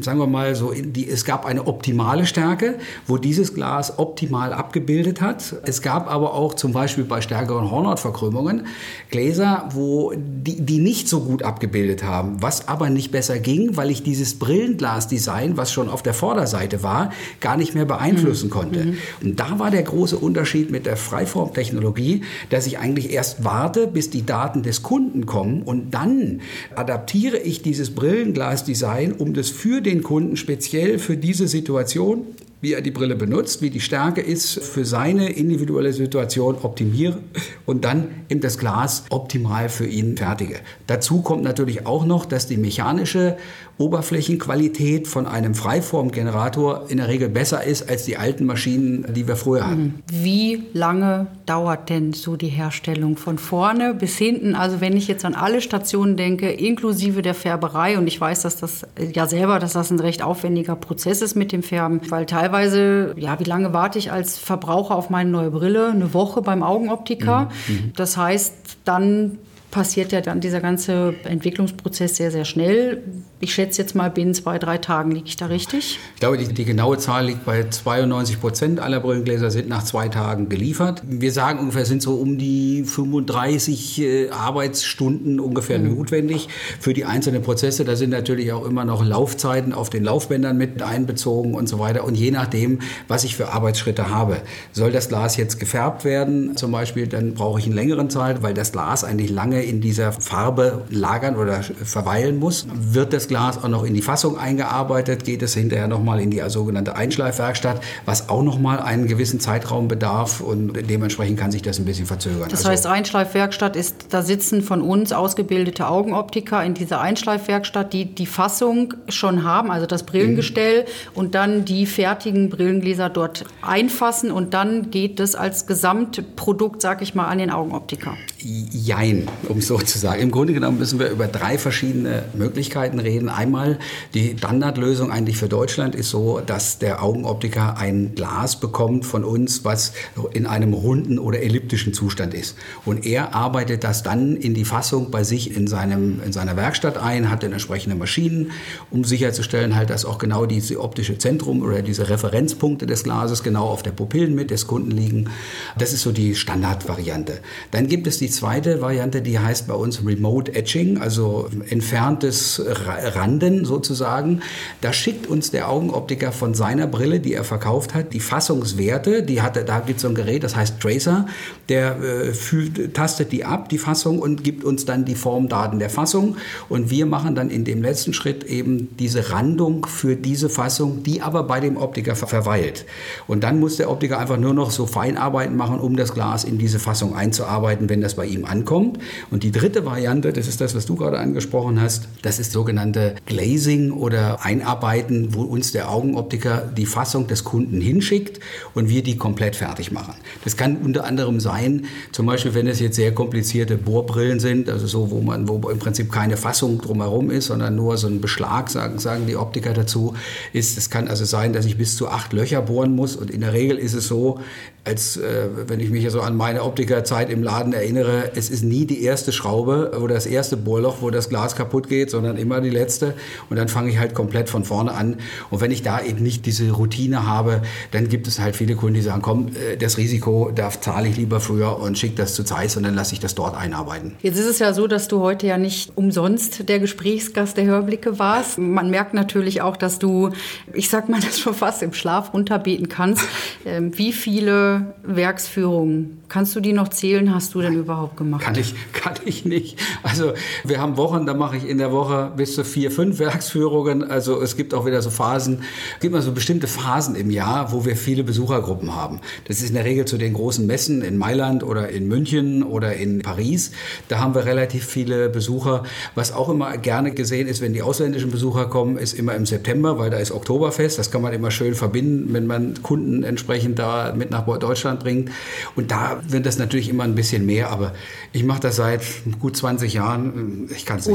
Sagen 0.00 0.18
wir 0.18 0.26
mal 0.26 0.54
so, 0.54 0.72
die, 0.72 1.08
es 1.08 1.24
gab 1.24 1.46
eine 1.46 1.66
optimale 1.66 2.26
Stärke, 2.26 2.78
wo 3.06 3.16
dieses 3.16 3.54
Glas 3.54 3.98
optimal 3.98 4.52
abgebildet 4.52 5.20
hat. 5.20 5.56
Es 5.64 5.80
gab 5.80 6.10
aber 6.10 6.34
auch 6.34 6.54
zum 6.54 6.72
Beispiel 6.72 7.04
bei 7.04 7.20
stärkeren 7.20 7.70
Hornhautverkrümmungen 7.70 8.66
Gläser, 9.10 9.68
wo 9.72 10.12
die, 10.16 10.60
die 10.60 10.78
nicht 10.78 11.08
so 11.08 11.20
gut 11.20 11.42
abgebildet 11.42 12.02
haben, 12.02 12.42
was 12.42 12.68
aber 12.68 12.90
nicht 12.90 13.10
besser 13.10 13.38
ging, 13.38 13.76
weil 13.76 13.90
ich 13.90 14.02
dieses 14.02 14.38
Brillenglas-Design, 14.38 15.56
was 15.56 15.72
schon 15.72 15.88
auf 15.88 16.02
der 16.02 16.14
Vorderseite 16.14 16.82
war, 16.82 17.12
gar 17.40 17.56
nicht 17.56 17.74
mehr 17.74 17.86
beeinflussen 17.86 18.46
mhm. 18.46 18.50
konnte. 18.50 18.84
Mhm. 18.84 18.98
Und 19.22 19.40
da 19.40 19.58
war 19.58 19.70
der 19.70 19.85
große 19.86 20.16
Unterschied 20.16 20.70
mit 20.70 20.86
der 20.86 20.96
Freiformtechnologie, 20.96 22.22
dass 22.50 22.66
ich 22.66 22.78
eigentlich 22.78 23.12
erst 23.12 23.44
warte, 23.44 23.86
bis 23.86 24.10
die 24.10 24.26
Daten 24.26 24.62
des 24.62 24.82
Kunden 24.82 25.26
kommen 25.26 25.62
und 25.62 25.94
dann 25.94 26.40
adaptiere 26.74 27.38
ich 27.38 27.62
dieses 27.62 27.94
Brillenglas-Design, 27.94 29.12
um 29.12 29.34
das 29.34 29.50
für 29.50 29.80
den 29.80 30.02
Kunden 30.02 30.36
speziell 30.36 30.98
für 30.98 31.16
diese 31.16 31.48
Situation 31.48 32.26
wie 32.60 32.72
er 32.72 32.80
die 32.80 32.90
Brille 32.90 33.16
benutzt, 33.16 33.60
wie 33.60 33.70
die 33.70 33.80
Stärke 33.80 34.20
ist, 34.20 34.58
für 34.60 34.84
seine 34.84 35.30
individuelle 35.30 35.92
Situation 35.92 36.56
optimiere 36.62 37.18
und 37.66 37.84
dann 37.84 38.08
eben 38.28 38.40
das 38.40 38.58
Glas 38.58 39.04
optimal 39.10 39.68
für 39.68 39.86
ihn 39.86 40.16
fertige. 40.16 40.56
Dazu 40.86 41.20
kommt 41.20 41.44
natürlich 41.44 41.86
auch 41.86 42.06
noch, 42.06 42.24
dass 42.24 42.46
die 42.46 42.56
mechanische 42.56 43.36
Oberflächenqualität 43.78 45.06
von 45.06 45.26
einem 45.26 45.54
Freiformgenerator 45.54 46.86
in 46.88 46.96
der 46.96 47.08
Regel 47.08 47.28
besser 47.28 47.62
ist 47.62 47.90
als 47.90 48.04
die 48.04 48.16
alten 48.16 48.46
Maschinen, 48.46 49.06
die 49.12 49.28
wir 49.28 49.36
früher 49.36 49.66
hatten. 49.66 50.02
Wie 50.10 50.62
lange 50.72 51.26
dauert 51.44 51.90
denn 51.90 52.14
so 52.14 52.36
die 52.36 52.48
Herstellung 52.48 53.18
von 53.18 53.36
vorne 53.36 53.92
bis 53.92 54.16
hinten? 54.16 54.54
Also 54.54 54.80
wenn 54.80 54.96
ich 54.96 55.08
jetzt 55.08 55.26
an 55.26 55.34
alle 55.34 55.60
Stationen 55.60 56.16
denke, 56.16 56.50
inklusive 56.50 57.20
der 57.20 57.34
Färberei, 57.34 57.98
und 57.98 58.06
ich 58.06 58.18
weiß, 58.18 58.42
dass 58.42 58.56
das 58.56 58.86
ja 59.12 59.26
selber, 59.26 59.58
dass 59.58 59.74
das 59.74 59.90
ein 59.90 60.00
recht 60.00 60.22
aufwendiger 60.22 60.74
Prozess 60.76 61.20
ist 61.20 61.34
mit 61.34 61.52
dem 61.52 61.62
Färben, 61.62 62.00
weil 62.08 62.24
teilweise, 62.24 63.14
ja, 63.18 63.38
wie 63.40 63.44
lange 63.44 63.74
warte 63.74 63.98
ich 63.98 64.10
als 64.10 64.38
Verbraucher 64.38 64.96
auf 64.96 65.10
meine 65.10 65.28
neue 65.28 65.50
Brille? 65.50 65.88
Eine 65.88 66.14
Woche 66.14 66.40
beim 66.40 66.62
Augenoptiker. 66.62 67.50
Mhm. 67.68 67.74
mhm. 67.74 67.92
Das 67.94 68.16
heißt, 68.16 68.54
dann 68.84 69.38
passiert 69.76 70.10
ja 70.12 70.22
dann 70.22 70.40
dieser 70.40 70.60
ganze 70.60 71.14
Entwicklungsprozess 71.24 72.16
sehr, 72.16 72.30
sehr 72.30 72.46
schnell. 72.46 73.02
Ich 73.38 73.52
schätze 73.52 73.82
jetzt 73.82 73.94
mal, 73.94 74.10
binnen 74.10 74.32
zwei, 74.32 74.58
drei 74.58 74.78
Tagen 74.78 75.10
liege 75.10 75.26
ich 75.26 75.36
da 75.36 75.44
richtig? 75.44 75.98
Ich 76.14 76.20
glaube, 76.20 76.38
die, 76.38 76.54
die 76.54 76.64
genaue 76.64 76.96
Zahl 76.96 77.26
liegt 77.26 77.44
bei 77.44 77.68
92 77.68 78.40
Prozent 78.40 78.80
aller 78.80 78.98
Brillengläser 78.98 79.50
sind 79.50 79.68
nach 79.68 79.84
zwei 79.84 80.08
Tagen 80.08 80.48
geliefert. 80.48 81.02
Wir 81.04 81.30
sagen 81.32 81.58
ungefähr, 81.58 81.84
sind 81.84 82.00
so 82.00 82.14
um 82.14 82.38
die 82.38 82.84
35 82.84 84.00
äh, 84.00 84.30
Arbeitsstunden 84.30 85.38
ungefähr 85.38 85.78
mhm. 85.78 85.96
notwendig 85.96 86.48
für 86.80 86.94
die 86.94 87.04
einzelnen 87.04 87.42
Prozesse. 87.42 87.84
Da 87.84 87.94
sind 87.94 88.08
natürlich 88.08 88.52
auch 88.52 88.64
immer 88.64 88.86
noch 88.86 89.04
Laufzeiten 89.04 89.74
auf 89.74 89.90
den 89.90 90.04
Laufbändern 90.04 90.56
mit 90.56 90.80
einbezogen 90.80 91.52
und 91.54 91.68
so 91.68 91.78
weiter. 91.78 92.04
Und 92.04 92.14
je 92.14 92.30
nachdem, 92.30 92.78
was 93.06 93.24
ich 93.24 93.36
für 93.36 93.52
Arbeitsschritte 93.52 94.08
habe. 94.08 94.38
Soll 94.72 94.92
das 94.92 95.10
Glas 95.10 95.36
jetzt 95.36 95.60
gefärbt 95.60 96.06
werden 96.06 96.56
zum 96.56 96.72
Beispiel, 96.72 97.06
dann 97.06 97.34
brauche 97.34 97.58
ich 97.58 97.66
einen 97.66 97.74
längeren 97.74 98.08
Zeit, 98.08 98.42
weil 98.42 98.54
das 98.54 98.72
Glas 98.72 99.04
eigentlich 99.04 99.30
lange 99.30 99.62
in 99.62 99.82
dieser 99.82 100.12
Farbe 100.12 100.84
lagern 100.88 101.36
oder 101.36 101.62
verweilen 101.62 102.38
muss. 102.38 102.66
Wird 102.72 103.12
das 103.12 103.25
Glas 103.28 103.62
auch 103.62 103.68
noch 103.68 103.84
in 103.84 103.94
die 103.94 104.02
Fassung 104.02 104.38
eingearbeitet, 104.38 105.24
geht 105.24 105.42
es 105.42 105.54
hinterher 105.54 105.88
nochmal 105.88 106.20
in 106.20 106.30
die 106.30 106.42
sogenannte 106.48 106.96
Einschleifwerkstatt, 106.96 107.80
was 108.04 108.28
auch 108.28 108.42
nochmal 108.42 108.80
einen 108.80 109.06
gewissen 109.06 109.40
Zeitraum 109.40 109.88
bedarf 109.88 110.40
und 110.40 110.72
dementsprechend 110.88 111.38
kann 111.38 111.50
sich 111.50 111.62
das 111.62 111.78
ein 111.78 111.84
bisschen 111.84 112.06
verzögern. 112.06 112.48
Das 112.48 112.60
also 112.60 112.70
heißt, 112.70 112.86
Einschleifwerkstatt 112.86 113.76
ist, 113.76 114.06
da 114.10 114.22
sitzen 114.22 114.62
von 114.62 114.82
uns 114.82 115.12
ausgebildete 115.12 115.88
Augenoptiker 115.88 116.64
in 116.64 116.74
dieser 116.74 117.00
Einschleifwerkstatt, 117.00 117.92
die 117.92 118.14
die 118.14 118.26
Fassung 118.26 118.94
schon 119.08 119.44
haben, 119.44 119.70
also 119.70 119.86
das 119.86 120.04
Brillengestell 120.04 120.82
mhm. 120.82 120.86
und 121.14 121.34
dann 121.34 121.64
die 121.64 121.86
fertigen 121.86 122.50
Brillengläser 122.50 123.08
dort 123.08 123.44
einfassen 123.62 124.30
und 124.30 124.54
dann 124.54 124.90
geht 124.90 125.20
das 125.20 125.34
als 125.34 125.66
Gesamtprodukt, 125.66 126.82
sag 126.82 127.02
ich 127.02 127.14
mal, 127.14 127.26
an 127.26 127.38
den 127.38 127.50
Augenoptiker. 127.50 128.14
Jein, 128.48 129.28
um 129.48 129.60
so 129.60 129.76
zu 129.78 129.98
sagen. 129.98 130.22
Im 130.22 130.30
Grunde 130.30 130.52
genommen 130.52 130.78
müssen 130.78 131.00
wir 131.00 131.10
über 131.10 131.26
drei 131.26 131.58
verschiedene 131.58 132.26
Möglichkeiten 132.32 133.00
reden. 133.00 133.28
Einmal 133.28 133.80
die 134.14 134.36
Standardlösung 134.38 135.10
eigentlich 135.10 135.36
für 135.36 135.48
Deutschland 135.48 135.96
ist 135.96 136.10
so, 136.10 136.38
dass 136.38 136.78
der 136.78 137.02
Augenoptiker 137.02 137.76
ein 137.76 138.14
Glas 138.14 138.60
bekommt 138.60 139.04
von 139.04 139.24
uns, 139.24 139.64
was 139.64 139.94
in 140.32 140.46
einem 140.46 140.74
runden 140.74 141.18
oder 141.18 141.42
elliptischen 141.42 141.92
Zustand 141.92 142.34
ist. 142.34 142.56
Und 142.84 143.04
er 143.04 143.34
arbeitet 143.34 143.82
das 143.82 144.04
dann 144.04 144.36
in 144.36 144.54
die 144.54 144.64
Fassung 144.64 145.10
bei 145.10 145.24
sich 145.24 145.56
in, 145.56 145.66
seinem, 145.66 146.22
in 146.24 146.32
seiner 146.32 146.56
Werkstatt 146.56 146.98
ein, 146.98 147.30
hat 147.30 147.42
dann 147.42 147.52
entsprechende 147.52 147.96
Maschinen, 147.96 148.52
um 148.92 149.02
sicherzustellen, 149.02 149.74
halt, 149.74 149.90
dass 149.90 150.04
auch 150.04 150.18
genau 150.18 150.46
diese 150.46 150.80
optische 150.80 151.18
Zentrum 151.18 151.62
oder 151.62 151.82
diese 151.82 152.08
Referenzpunkte 152.08 152.86
des 152.86 153.02
Glases 153.02 153.42
genau 153.42 153.64
auf 153.64 153.82
der 153.82 153.90
Pupillen 153.90 154.36
mit 154.36 154.52
des 154.52 154.68
Kunden 154.68 154.92
liegen. 154.92 155.30
Das 155.76 155.92
ist 155.92 156.02
so 156.02 156.12
die 156.12 156.36
Standardvariante. 156.36 157.40
Dann 157.72 157.88
gibt 157.88 158.06
es 158.06 158.18
die 158.18 158.35
zweite 158.36 158.80
Variante, 158.80 159.22
die 159.22 159.38
heißt 159.38 159.66
bei 159.66 159.74
uns 159.74 160.04
Remote 160.04 160.54
Etching, 160.54 160.98
also 160.98 161.48
entferntes 161.68 162.62
Randen 162.66 163.64
sozusagen. 163.64 164.42
Da 164.80 164.92
schickt 164.92 165.26
uns 165.26 165.50
der 165.50 165.68
Augenoptiker 165.68 166.32
von 166.32 166.54
seiner 166.54 166.86
Brille, 166.86 167.20
die 167.20 167.34
er 167.34 167.44
verkauft 167.44 167.94
hat, 167.94 168.12
die 168.12 168.20
Fassungswerte. 168.20 169.22
Die 169.22 169.42
hat, 169.42 169.56
da 169.56 169.80
gibt 169.80 169.96
es 169.96 170.02
so 170.02 170.08
ein 170.08 170.14
Gerät, 170.14 170.44
das 170.44 170.54
heißt 170.54 170.80
Tracer, 170.80 171.26
der 171.68 172.00
äh, 172.00 172.34
fühlt, 172.34 172.94
tastet 172.94 173.32
die 173.32 173.44
ab, 173.44 173.68
die 173.68 173.78
Fassung, 173.78 174.18
und 174.18 174.44
gibt 174.44 174.64
uns 174.64 174.84
dann 174.84 175.04
die 175.04 175.14
Formdaten 175.14 175.78
der 175.78 175.90
Fassung. 175.90 176.36
Und 176.68 176.90
wir 176.90 177.06
machen 177.06 177.34
dann 177.34 177.50
in 177.50 177.64
dem 177.64 177.82
letzten 177.82 178.12
Schritt 178.12 178.44
eben 178.44 178.96
diese 178.98 179.30
Randung 179.30 179.86
für 179.86 180.16
diese 180.16 180.48
Fassung, 180.48 181.02
die 181.02 181.22
aber 181.22 181.44
bei 181.44 181.60
dem 181.60 181.76
Optiker 181.76 182.14
verweilt. 182.16 182.84
Und 183.26 183.42
dann 183.42 183.60
muss 183.60 183.76
der 183.76 183.90
Optiker 183.90 184.18
einfach 184.18 184.38
nur 184.38 184.54
noch 184.54 184.70
so 184.70 184.86
Feinarbeiten 184.86 185.56
machen, 185.56 185.80
um 185.80 185.96
das 185.96 186.12
Glas 186.12 186.44
in 186.44 186.58
diese 186.58 186.78
Fassung 186.78 187.14
einzuarbeiten, 187.14 187.88
wenn 187.88 188.00
das 188.00 188.15
bei 188.16 188.26
ihm 188.26 188.44
ankommt. 188.44 188.98
Und 189.30 189.42
die 189.42 189.52
dritte 189.52 189.84
Variante, 189.84 190.32
das 190.32 190.48
ist 190.48 190.60
das, 190.60 190.74
was 190.74 190.86
du 190.86 190.96
gerade 190.96 191.18
angesprochen 191.18 191.80
hast, 191.80 192.08
das 192.22 192.38
ist 192.38 192.52
sogenannte 192.52 193.14
Glazing 193.26 193.92
oder 193.92 194.44
Einarbeiten, 194.44 195.34
wo 195.34 195.42
uns 195.42 195.72
der 195.72 195.90
Augenoptiker 195.90 196.70
die 196.76 196.86
Fassung 196.86 197.26
des 197.26 197.44
Kunden 197.44 197.80
hinschickt 197.80 198.40
und 198.74 198.88
wir 198.88 199.02
die 199.02 199.16
komplett 199.16 199.56
fertig 199.56 199.92
machen. 199.92 200.14
Das 200.44 200.56
kann 200.56 200.76
unter 200.78 201.04
anderem 201.04 201.40
sein, 201.40 201.86
zum 202.12 202.26
Beispiel, 202.26 202.54
wenn 202.54 202.66
es 202.66 202.80
jetzt 202.80 202.96
sehr 202.96 203.12
komplizierte 203.12 203.76
Bohrbrillen 203.76 204.40
sind, 204.40 204.68
also 204.68 204.86
so, 204.86 205.10
wo 205.10 205.20
man, 205.20 205.48
wo 205.48 205.68
im 205.68 205.78
Prinzip 205.78 206.10
keine 206.10 206.36
Fassung 206.36 206.80
drumherum 206.80 207.30
ist, 207.30 207.46
sondern 207.46 207.76
nur 207.76 207.96
so 207.96 208.08
ein 208.08 208.20
Beschlag, 208.20 208.70
sagen, 208.70 208.98
sagen 208.98 209.26
die 209.26 209.36
Optiker 209.36 209.72
dazu, 209.72 210.14
ist, 210.52 210.78
es 210.78 210.90
kann 210.90 211.08
also 211.08 211.24
sein, 211.24 211.52
dass 211.52 211.66
ich 211.66 211.76
bis 211.76 211.96
zu 211.96 212.08
acht 212.08 212.32
Löcher 212.32 212.62
bohren 212.62 212.94
muss 212.94 213.16
und 213.16 213.30
in 213.30 213.42
der 213.42 213.52
Regel 213.52 213.78
ist 213.78 213.94
es 213.94 214.08
so, 214.08 214.40
als 214.86 215.16
äh, 215.16 215.48
wenn 215.66 215.80
ich 215.80 215.90
mich 215.90 216.08
so 216.10 216.20
an 216.20 216.36
meine 216.36 216.62
Optikerzeit 216.62 217.28
im 217.28 217.42
Laden 217.42 217.72
erinnere, 217.72 218.30
es 218.36 218.50
ist 218.50 218.62
nie 218.62 218.86
die 218.86 219.02
erste 219.02 219.32
Schraube 219.32 219.98
oder 220.00 220.14
das 220.14 220.26
erste 220.26 220.56
Bohrloch, 220.56 220.98
wo 221.00 221.10
das 221.10 221.28
Glas 221.28 221.56
kaputt 221.56 221.88
geht, 221.88 222.10
sondern 222.10 222.36
immer 222.36 222.60
die 222.60 222.70
letzte. 222.70 223.14
Und 223.50 223.56
dann 223.56 223.68
fange 223.68 223.90
ich 223.90 223.98
halt 223.98 224.14
komplett 224.14 224.48
von 224.48 224.64
vorne 224.64 224.92
an. 224.92 225.16
Und 225.50 225.60
wenn 225.60 225.72
ich 225.72 225.82
da 225.82 226.00
eben 226.00 226.22
nicht 226.22 226.46
diese 226.46 226.70
Routine 226.70 227.26
habe, 227.26 227.62
dann 227.90 228.08
gibt 228.08 228.28
es 228.28 228.38
halt 228.38 228.54
viele 228.54 228.76
Kunden, 228.76 228.94
die 228.94 229.02
sagen, 229.02 229.22
komm, 229.22 229.48
äh, 229.48 229.76
das 229.76 229.98
Risiko, 229.98 230.52
da 230.54 230.70
zahle 230.70 231.08
ich 231.08 231.16
lieber 231.16 231.40
früher 231.40 231.80
und 231.80 231.98
schicke 231.98 232.14
das 232.14 232.34
zu 232.34 232.44
Zeiss 232.44 232.76
und 232.76 232.84
dann 232.84 232.94
lasse 232.94 233.12
ich 233.12 233.20
das 233.20 233.34
dort 233.34 233.56
einarbeiten. 233.56 234.12
Jetzt 234.22 234.38
ist 234.38 234.46
es 234.46 234.60
ja 234.60 234.72
so, 234.72 234.86
dass 234.86 235.08
du 235.08 235.20
heute 235.20 235.48
ja 235.48 235.58
nicht 235.58 235.92
umsonst 235.96 236.68
der 236.68 236.78
Gesprächsgast 236.78 237.56
der 237.56 237.64
Hörblicke 237.64 238.20
warst. 238.20 238.58
Man 238.58 238.90
merkt 238.90 239.14
natürlich 239.14 239.62
auch, 239.62 239.76
dass 239.76 239.98
du, 239.98 240.30
ich 240.72 240.88
sag 240.90 241.08
mal, 241.08 241.20
das 241.26 241.40
schon 241.40 241.54
fast 241.54 241.82
im 241.82 241.92
Schlaf 241.92 242.32
runterbeten 242.32 242.88
kannst. 242.88 243.24
Ähm, 243.64 243.96
wie 243.98 244.12
viele 244.12 244.75
Werksführungen. 245.02 246.22
Kannst 246.28 246.56
du 246.56 246.60
die 246.60 246.72
noch 246.72 246.88
zählen? 246.88 247.32
Hast 247.32 247.54
du 247.54 247.60
denn 247.60 247.74
überhaupt 247.74 248.16
gemacht? 248.16 248.42
Kann 248.42 248.56
ich, 248.56 248.74
kann 248.92 249.14
ich 249.24 249.44
nicht. 249.44 249.78
Also 250.02 250.32
wir 250.64 250.80
haben 250.80 250.96
Wochen, 250.96 251.24
da 251.24 251.34
mache 251.34 251.56
ich 251.56 251.68
in 251.68 251.78
der 251.78 251.92
Woche 251.92 252.32
bis 252.36 252.54
zu 252.54 252.64
vier, 252.64 252.90
fünf 252.90 253.18
Werksführungen. 253.20 254.02
Also 254.02 254.40
es 254.42 254.56
gibt 254.56 254.74
auch 254.74 254.86
wieder 254.86 255.02
so 255.02 255.10
Phasen, 255.10 255.62
es 255.94 256.00
gibt 256.00 256.14
mal 256.14 256.22
so 256.22 256.32
bestimmte 256.32 256.66
Phasen 256.66 257.14
im 257.14 257.30
Jahr, 257.30 257.72
wo 257.72 257.84
wir 257.84 257.96
viele 257.96 258.24
Besuchergruppen 258.24 258.94
haben. 258.94 259.20
Das 259.46 259.60
ist 259.60 259.68
in 259.68 259.74
der 259.74 259.84
Regel 259.84 260.04
zu 260.04 260.18
den 260.18 260.32
großen 260.32 260.66
Messen 260.66 261.02
in 261.02 261.16
Mailand 261.16 261.62
oder 261.62 261.90
in 261.90 262.08
München 262.08 262.64
oder 262.64 262.94
in 262.94 263.22
Paris. 263.22 263.70
Da 264.08 264.18
haben 264.18 264.34
wir 264.34 264.44
relativ 264.46 264.84
viele 264.84 265.28
Besucher. 265.28 265.84
Was 266.16 266.32
auch 266.32 266.48
immer 266.48 266.76
gerne 266.76 267.12
gesehen 267.12 267.46
ist, 267.46 267.60
wenn 267.60 267.72
die 267.72 267.82
ausländischen 267.82 268.30
Besucher 268.30 268.66
kommen, 268.66 268.98
ist 268.98 269.12
immer 269.12 269.34
im 269.34 269.46
September, 269.46 269.98
weil 269.98 270.10
da 270.10 270.18
ist 270.18 270.32
Oktoberfest. 270.32 270.98
Das 270.98 271.10
kann 271.12 271.22
man 271.22 271.32
immer 271.32 271.52
schön 271.52 271.74
verbinden, 271.74 272.32
wenn 272.32 272.46
man 272.46 272.82
Kunden 272.82 273.22
entsprechend 273.22 273.78
da 273.78 274.12
mit 274.16 274.32
nach 274.32 274.46
Deutschland 274.58 275.00
bringt. 275.00 275.30
Und 275.76 275.90
da 275.90 276.15
Wird 276.28 276.46
das 276.46 276.58
natürlich 276.58 276.88
immer 276.88 277.04
ein 277.04 277.14
bisschen 277.14 277.46
mehr, 277.46 277.70
aber 277.70 277.92
ich 278.32 278.44
mache 278.44 278.60
das 278.60 278.76
seit 278.76 279.02
gut 279.40 279.56
20 279.56 279.94
Jahren. 279.94 280.68
Ich 280.74 280.84
kann 280.86 280.98
es 280.98 281.06
nicht 281.06 281.14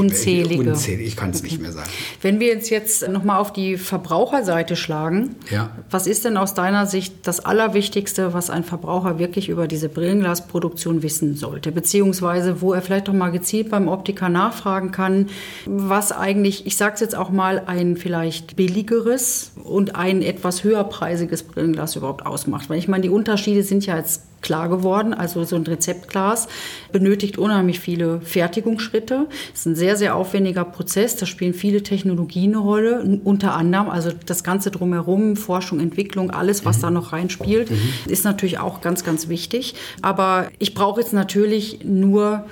Unzählige. 0.58 1.02
Ich 1.02 1.16
kann 1.16 1.30
es 1.30 1.40
okay. 1.40 1.46
nicht 1.46 1.60
mehr 1.60 1.72
sagen. 1.72 1.88
Wenn 2.20 2.40
wir 2.40 2.48
jetzt 2.48 2.70
jetzt 2.70 3.08
nochmal 3.08 3.38
auf 3.38 3.52
die 3.52 3.76
Verbraucherseite 3.76 4.76
schlagen, 4.76 5.36
ja. 5.50 5.70
was 5.90 6.06
ist 6.06 6.24
denn 6.24 6.36
aus 6.36 6.54
deiner 6.54 6.86
Sicht 6.86 7.26
das 7.26 7.40
Allerwichtigste, 7.40 8.32
was 8.34 8.50
ein 8.50 8.64
Verbraucher 8.64 9.18
wirklich 9.18 9.48
über 9.48 9.68
diese 9.68 9.88
Brillenglasproduktion 9.88 11.02
wissen 11.02 11.36
sollte? 11.36 11.72
Beziehungsweise, 11.72 12.60
wo 12.60 12.72
er 12.72 12.82
vielleicht 12.82 13.08
doch 13.08 13.14
mal 13.14 13.30
gezielt 13.30 13.70
beim 13.70 13.88
Optiker 13.88 14.28
nachfragen 14.28 14.90
kann, 14.90 15.28
was 15.66 16.12
eigentlich, 16.12 16.66
ich 16.66 16.76
sage 16.76 16.94
es 16.94 17.00
jetzt 17.00 17.16
auch 17.16 17.30
mal, 17.30 17.62
ein 17.66 17.96
vielleicht 17.96 18.56
billigeres 18.56 19.52
und 19.62 19.96
ein 19.96 20.22
etwas 20.22 20.64
höherpreisiges 20.64 21.44
Brillenglas 21.44 21.96
überhaupt 21.96 22.26
ausmacht. 22.26 22.68
Weil 22.70 22.78
ich 22.78 22.88
meine, 22.88 23.02
die 23.02 23.10
Unterschiede 23.10 23.62
sind 23.62 23.86
ja 23.86 23.96
jetzt 23.96 24.22
klar 24.42 24.68
geworden. 24.68 25.14
Also 25.14 25.44
so 25.44 25.56
ein 25.56 25.62
Rezeptglas 25.62 26.48
benötigt 26.92 27.38
unheimlich 27.38 27.80
viele 27.80 28.20
Fertigungsschritte. 28.20 29.26
Es 29.54 29.60
ist 29.60 29.66
ein 29.66 29.74
sehr, 29.76 29.96
sehr 29.96 30.16
aufwendiger 30.16 30.64
Prozess. 30.64 31.16
Da 31.16 31.26
spielen 31.26 31.54
viele 31.54 31.82
Technologien 31.82 32.52
eine 32.52 32.58
Rolle. 32.58 33.20
Unter 33.24 33.54
anderem, 33.54 33.88
also 33.88 34.10
das 34.26 34.44
Ganze 34.44 34.70
drumherum, 34.70 35.36
Forschung, 35.36 35.80
Entwicklung, 35.80 36.30
alles, 36.30 36.64
was 36.64 36.78
mhm. 36.78 36.82
da 36.82 36.90
noch 36.90 37.12
reinspielt, 37.12 37.70
mhm. 37.70 37.78
ist 38.06 38.24
natürlich 38.24 38.58
auch 38.58 38.80
ganz, 38.80 39.04
ganz 39.04 39.28
wichtig. 39.28 39.74
Aber 40.02 40.48
ich 40.58 40.74
brauche 40.74 41.00
jetzt 41.00 41.12
natürlich 41.12 41.80
nur 41.84 42.44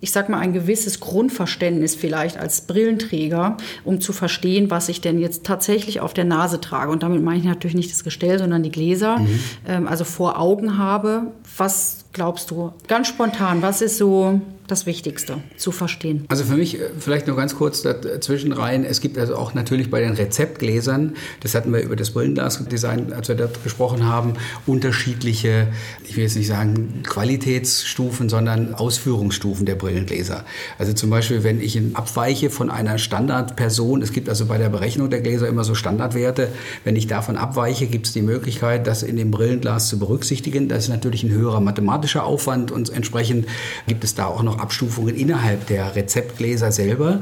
ich 0.00 0.12
sag 0.12 0.28
mal, 0.28 0.38
ein 0.38 0.52
gewisses 0.52 1.00
Grundverständnis 1.00 1.94
vielleicht 1.94 2.36
als 2.36 2.62
Brillenträger, 2.62 3.56
um 3.84 4.00
zu 4.00 4.12
verstehen, 4.12 4.70
was 4.70 4.88
ich 4.88 5.00
denn 5.00 5.18
jetzt 5.18 5.44
tatsächlich 5.44 6.00
auf 6.00 6.14
der 6.14 6.24
Nase 6.24 6.60
trage. 6.60 6.92
Und 6.92 7.02
damit 7.02 7.22
meine 7.22 7.40
ich 7.40 7.44
natürlich 7.44 7.76
nicht 7.76 7.90
das 7.90 8.04
Gestell, 8.04 8.38
sondern 8.38 8.62
die 8.62 8.70
Gläser, 8.70 9.18
mhm. 9.18 9.40
ähm, 9.66 9.88
also 9.88 10.04
vor 10.04 10.38
Augen 10.38 10.78
habe. 10.78 11.32
Was 11.56 12.04
glaubst 12.18 12.50
du? 12.50 12.72
Ganz 12.88 13.06
spontan, 13.06 13.62
was 13.62 13.80
ist 13.80 13.96
so 13.96 14.40
das 14.68 14.84
Wichtigste 14.84 15.38
zu 15.56 15.72
verstehen. 15.72 16.26
Also 16.28 16.44
für 16.44 16.56
mich 16.56 16.78
äh, 16.78 16.90
vielleicht 16.98 17.26
nur 17.26 17.36
ganz 17.36 17.56
kurz 17.56 17.82
dazwischen 17.82 18.52
rein. 18.52 18.84
Es 18.84 19.00
gibt 19.00 19.18
also 19.18 19.34
auch 19.34 19.54
natürlich 19.54 19.90
bei 19.90 20.00
den 20.00 20.12
Rezeptgläsern, 20.12 21.16
das 21.40 21.54
hatten 21.54 21.72
wir 21.72 21.80
über 21.80 21.96
das 21.96 22.10
Brillenglasdesign, 22.10 23.12
als 23.12 23.28
wir 23.28 23.34
dort 23.34 23.64
gesprochen 23.64 24.04
haben, 24.04 24.34
unterschiedliche, 24.66 25.68
ich 26.06 26.16
will 26.16 26.24
jetzt 26.24 26.36
nicht 26.36 26.48
sagen 26.48 27.02
Qualitätsstufen, 27.02 28.28
sondern 28.28 28.74
Ausführungsstufen 28.74 29.64
der 29.64 29.74
Brillengläser. 29.74 30.44
Also 30.78 30.92
zum 30.92 31.08
Beispiel, 31.08 31.42
wenn 31.44 31.60
ich 31.60 31.80
abweiche 31.94 32.50
von 32.50 32.70
einer 32.70 32.98
Standardperson, 32.98 34.02
es 34.02 34.12
gibt 34.12 34.28
also 34.28 34.46
bei 34.46 34.58
der 34.58 34.68
Berechnung 34.68 35.08
der 35.08 35.22
Gläser 35.22 35.48
immer 35.48 35.64
so 35.64 35.74
Standardwerte, 35.74 36.48
wenn 36.84 36.94
ich 36.94 37.06
davon 37.06 37.38
abweiche, 37.38 37.86
gibt 37.86 38.06
es 38.06 38.12
die 38.12 38.22
Möglichkeit, 38.22 38.86
das 38.86 39.02
in 39.02 39.16
dem 39.16 39.30
Brillenglas 39.30 39.88
zu 39.88 39.98
berücksichtigen. 39.98 40.68
Das 40.68 40.84
ist 40.84 40.88
natürlich 40.90 41.22
ein 41.22 41.30
höherer 41.30 41.60
mathematischer 41.60 42.07
Aufwand 42.16 42.70
und 42.70 42.90
entsprechend 42.90 43.46
gibt 43.86 44.04
es 44.04 44.14
da 44.14 44.26
auch 44.26 44.42
noch 44.42 44.58
Abstufungen 44.58 45.14
innerhalb 45.14 45.66
der 45.66 45.94
Rezeptgläser 45.94 46.72
selber. 46.72 47.20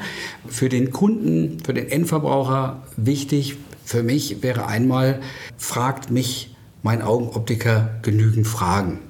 Für 0.49 0.69
den 0.69 0.91
Kunden, 0.91 1.59
für 1.65 1.75
den 1.75 1.89
Endverbraucher 1.89 2.83
wichtig, 2.97 3.57
für 3.85 4.03
mich 4.03 4.43
wäre 4.43 4.67
einmal, 4.67 5.21
fragt 5.57 6.11
mich 6.11 6.55
mein 6.83 7.03
Augenoptiker 7.03 7.91
genügend 8.03 8.47
Fragen. 8.47 9.01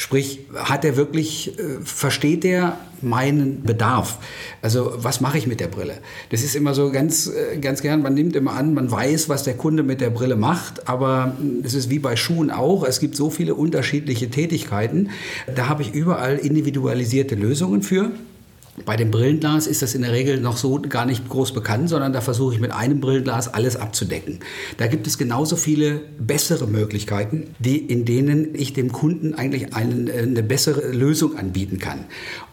Sprich, 0.00 0.46
hat 0.54 0.86
er 0.86 0.96
wirklich, 0.96 1.58
äh, 1.58 1.62
versteht 1.84 2.46
er 2.46 2.78
meinen 3.02 3.64
Bedarf? 3.64 4.16
Also 4.62 4.94
was 4.96 5.20
mache 5.20 5.36
ich 5.36 5.46
mit 5.46 5.60
der 5.60 5.68
Brille? 5.68 5.98
Das 6.30 6.42
ist 6.42 6.56
immer 6.56 6.72
so 6.72 6.90
ganz, 6.90 7.26
äh, 7.26 7.58
ganz 7.58 7.82
gern, 7.82 8.00
man 8.00 8.14
nimmt 8.14 8.34
immer 8.34 8.54
an, 8.54 8.72
man 8.72 8.90
weiß, 8.90 9.28
was 9.28 9.42
der 9.42 9.58
Kunde 9.58 9.82
mit 9.82 10.00
der 10.00 10.08
Brille 10.08 10.36
macht, 10.36 10.88
aber 10.88 11.36
es 11.64 11.74
ist 11.74 11.90
wie 11.90 11.98
bei 11.98 12.16
Schuhen 12.16 12.50
auch, 12.50 12.84
es 12.84 12.98
gibt 12.98 13.14
so 13.14 13.28
viele 13.28 13.54
unterschiedliche 13.54 14.30
Tätigkeiten. 14.30 15.10
Da 15.54 15.68
habe 15.68 15.82
ich 15.82 15.92
überall 15.92 16.38
individualisierte 16.38 17.34
Lösungen 17.34 17.82
für. 17.82 18.10
Bei 18.84 18.96
dem 18.96 19.10
Brillenglas 19.10 19.66
ist 19.66 19.82
das 19.82 19.94
in 19.94 20.02
der 20.02 20.12
Regel 20.12 20.40
noch 20.40 20.56
so 20.56 20.80
gar 20.80 21.06
nicht 21.06 21.28
groß 21.28 21.52
bekannt, 21.52 21.88
sondern 21.88 22.12
da 22.12 22.20
versuche 22.20 22.54
ich 22.54 22.60
mit 22.60 22.72
einem 22.72 23.00
Brillenglas 23.00 23.52
alles 23.52 23.76
abzudecken. 23.76 24.40
Da 24.78 24.86
gibt 24.86 25.06
es 25.06 25.18
genauso 25.18 25.56
viele 25.56 26.00
bessere 26.18 26.66
Möglichkeiten, 26.66 27.54
die, 27.58 27.78
in 27.78 28.04
denen 28.04 28.54
ich 28.54 28.72
dem 28.72 28.92
Kunden 28.92 29.34
eigentlich 29.34 29.74
einen, 29.74 30.10
eine 30.10 30.42
bessere 30.42 30.92
Lösung 30.92 31.36
anbieten 31.36 31.78
kann. 31.78 32.06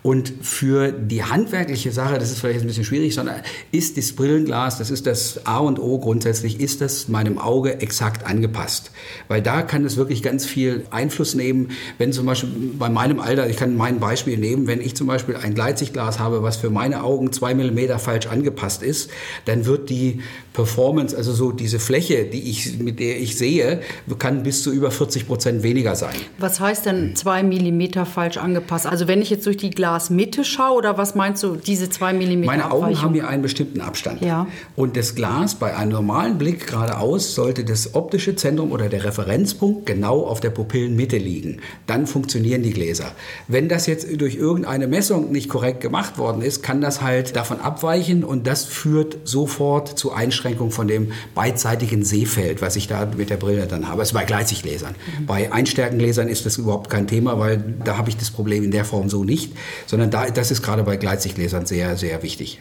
Und 0.03 0.33
für 0.41 0.91
die 0.91 1.23
handwerkliche 1.23 1.91
Sache, 1.91 2.17
das 2.17 2.31
ist 2.31 2.39
vielleicht 2.39 2.61
ein 2.61 2.67
bisschen 2.67 2.85
schwierig, 2.85 3.13
sondern 3.13 3.41
ist 3.71 3.97
das 3.97 4.13
Brillenglas, 4.13 4.77
das 4.77 4.89
ist 4.89 5.05
das 5.05 5.45
A 5.45 5.57
und 5.57 5.79
O 5.79 5.99
grundsätzlich, 5.99 6.59
ist 6.59 6.81
das 6.81 7.07
meinem 7.09 7.37
Auge 7.37 7.81
exakt 7.81 8.25
angepasst. 8.25 8.91
Weil 9.27 9.41
da 9.41 9.61
kann 9.61 9.83
es 9.83 9.97
wirklich 9.97 10.23
ganz 10.23 10.45
viel 10.45 10.85
Einfluss 10.91 11.35
nehmen, 11.35 11.71
wenn 11.97 12.13
zum 12.13 12.25
Beispiel 12.25 12.49
bei 12.79 12.89
meinem 12.89 13.19
Alter, 13.19 13.49
ich 13.49 13.57
kann 13.57 13.75
mein 13.75 13.99
Beispiel 13.99 14.37
nehmen, 14.37 14.67
wenn 14.67 14.79
ich 14.79 14.95
zum 14.95 15.07
Beispiel 15.07 15.35
ein 15.35 15.53
Gleitsichtglas 15.53 16.16
habe, 16.19 16.43
was 16.43 16.57
für 16.57 16.69
meine 16.69 17.03
Augen 17.03 17.31
zwei 17.31 17.53
Millimeter 17.53 17.99
falsch 17.99 18.27
angepasst 18.27 18.83
ist, 18.83 19.09
dann 19.45 19.65
wird 19.65 19.89
die 19.89 20.21
Performance, 20.53 21.15
also 21.15 21.33
so 21.33 21.51
diese 21.51 21.79
Fläche, 21.79 22.25
die 22.25 22.49
ich, 22.49 22.79
mit 22.79 22.99
der 22.99 23.19
ich 23.19 23.37
sehe, 23.37 23.81
kann 24.17 24.43
bis 24.43 24.63
zu 24.63 24.71
über 24.71 24.89
40 24.89 25.27
Prozent 25.27 25.63
weniger 25.63 25.95
sein. 25.95 26.15
Was 26.39 26.59
heißt 26.59 26.85
denn 26.85 27.15
zwei 27.15 27.43
Millimeter 27.43 28.05
falsch 28.05 28.37
angepasst? 28.37 28.87
Also 28.87 29.07
wenn 29.07 29.21
ich 29.21 29.29
jetzt 29.29 29.45
durch 29.45 29.57
die 29.57 29.69
Glas 29.69 29.97
Glasmitte 29.97 30.43
schaue 30.43 30.77
oder 30.77 30.97
was 30.97 31.15
meinst 31.15 31.43
du, 31.43 31.55
diese 31.55 31.89
zwei 31.89 32.13
Millimeter 32.13 32.51
Meine 32.51 32.71
Augen 32.71 33.01
haben 33.01 33.15
ja 33.15 33.27
einen 33.27 33.41
bestimmten 33.41 33.81
Abstand. 33.81 34.21
Ja. 34.21 34.47
Und 34.75 34.95
das 34.95 35.15
Glas 35.15 35.55
bei 35.55 35.75
einem 35.75 35.91
normalen 35.91 36.37
Blick 36.37 36.67
geradeaus 36.67 37.35
sollte 37.35 37.63
das 37.63 37.95
optische 37.95 38.35
Zentrum 38.35 38.71
oder 38.71 38.89
der 38.89 39.03
Referenzpunkt 39.03 39.85
genau 39.85 40.21
auf 40.25 40.39
der 40.39 40.49
Pupillenmitte 40.51 41.17
liegen. 41.17 41.61
Dann 41.87 42.05
funktionieren 42.05 42.63
die 42.63 42.71
Gläser. 42.71 43.11
Wenn 43.47 43.69
das 43.69 43.87
jetzt 43.87 44.07
durch 44.21 44.35
irgendeine 44.35 44.87
Messung 44.87 45.31
nicht 45.31 45.49
korrekt 45.49 45.81
gemacht 45.81 45.96
worden 46.17 46.41
ist, 46.41 46.63
kann 46.63 46.81
das 46.81 47.01
halt 47.01 47.35
davon 47.35 47.59
abweichen 47.59 48.23
und 48.23 48.47
das 48.47 48.65
führt 48.65 49.17
sofort 49.23 49.99
zu 49.99 50.13
Einschränkung 50.13 50.71
von 50.71 50.87
dem 50.87 51.11
beidseitigen 51.35 52.03
Sehfeld, 52.03 52.61
was 52.61 52.75
ich 52.75 52.87
da 52.87 53.05
mit 53.05 53.29
der 53.29 53.37
Brille 53.37 53.67
dann 53.67 53.87
habe. 53.87 53.99
Das 53.99 54.09
ist 54.09 54.13
bei 54.13 54.25
Gleitsichtgläsern. 54.25 54.95
Mhm. 55.19 55.25
Bei 55.25 55.51
Einstärkengläsern 55.51 56.27
ist 56.27 56.45
das 56.45 56.57
überhaupt 56.57 56.89
kein 56.89 57.07
Thema, 57.07 57.39
weil 57.39 57.63
da 57.83 57.97
habe 57.97 58.09
ich 58.09 58.17
das 58.17 58.31
Problem 58.31 58.63
in 58.63 58.71
der 58.71 58.85
Form 58.85 59.09
so 59.09 59.23
nicht 59.23 59.53
sondern 59.85 60.11
da, 60.11 60.29
das 60.29 60.51
ist 60.51 60.61
gerade 60.61 60.83
bei 60.83 60.97
Gleitsichtgläsern 60.97 61.65
sehr, 61.65 61.97
sehr 61.97 62.23
wichtig. 62.23 62.59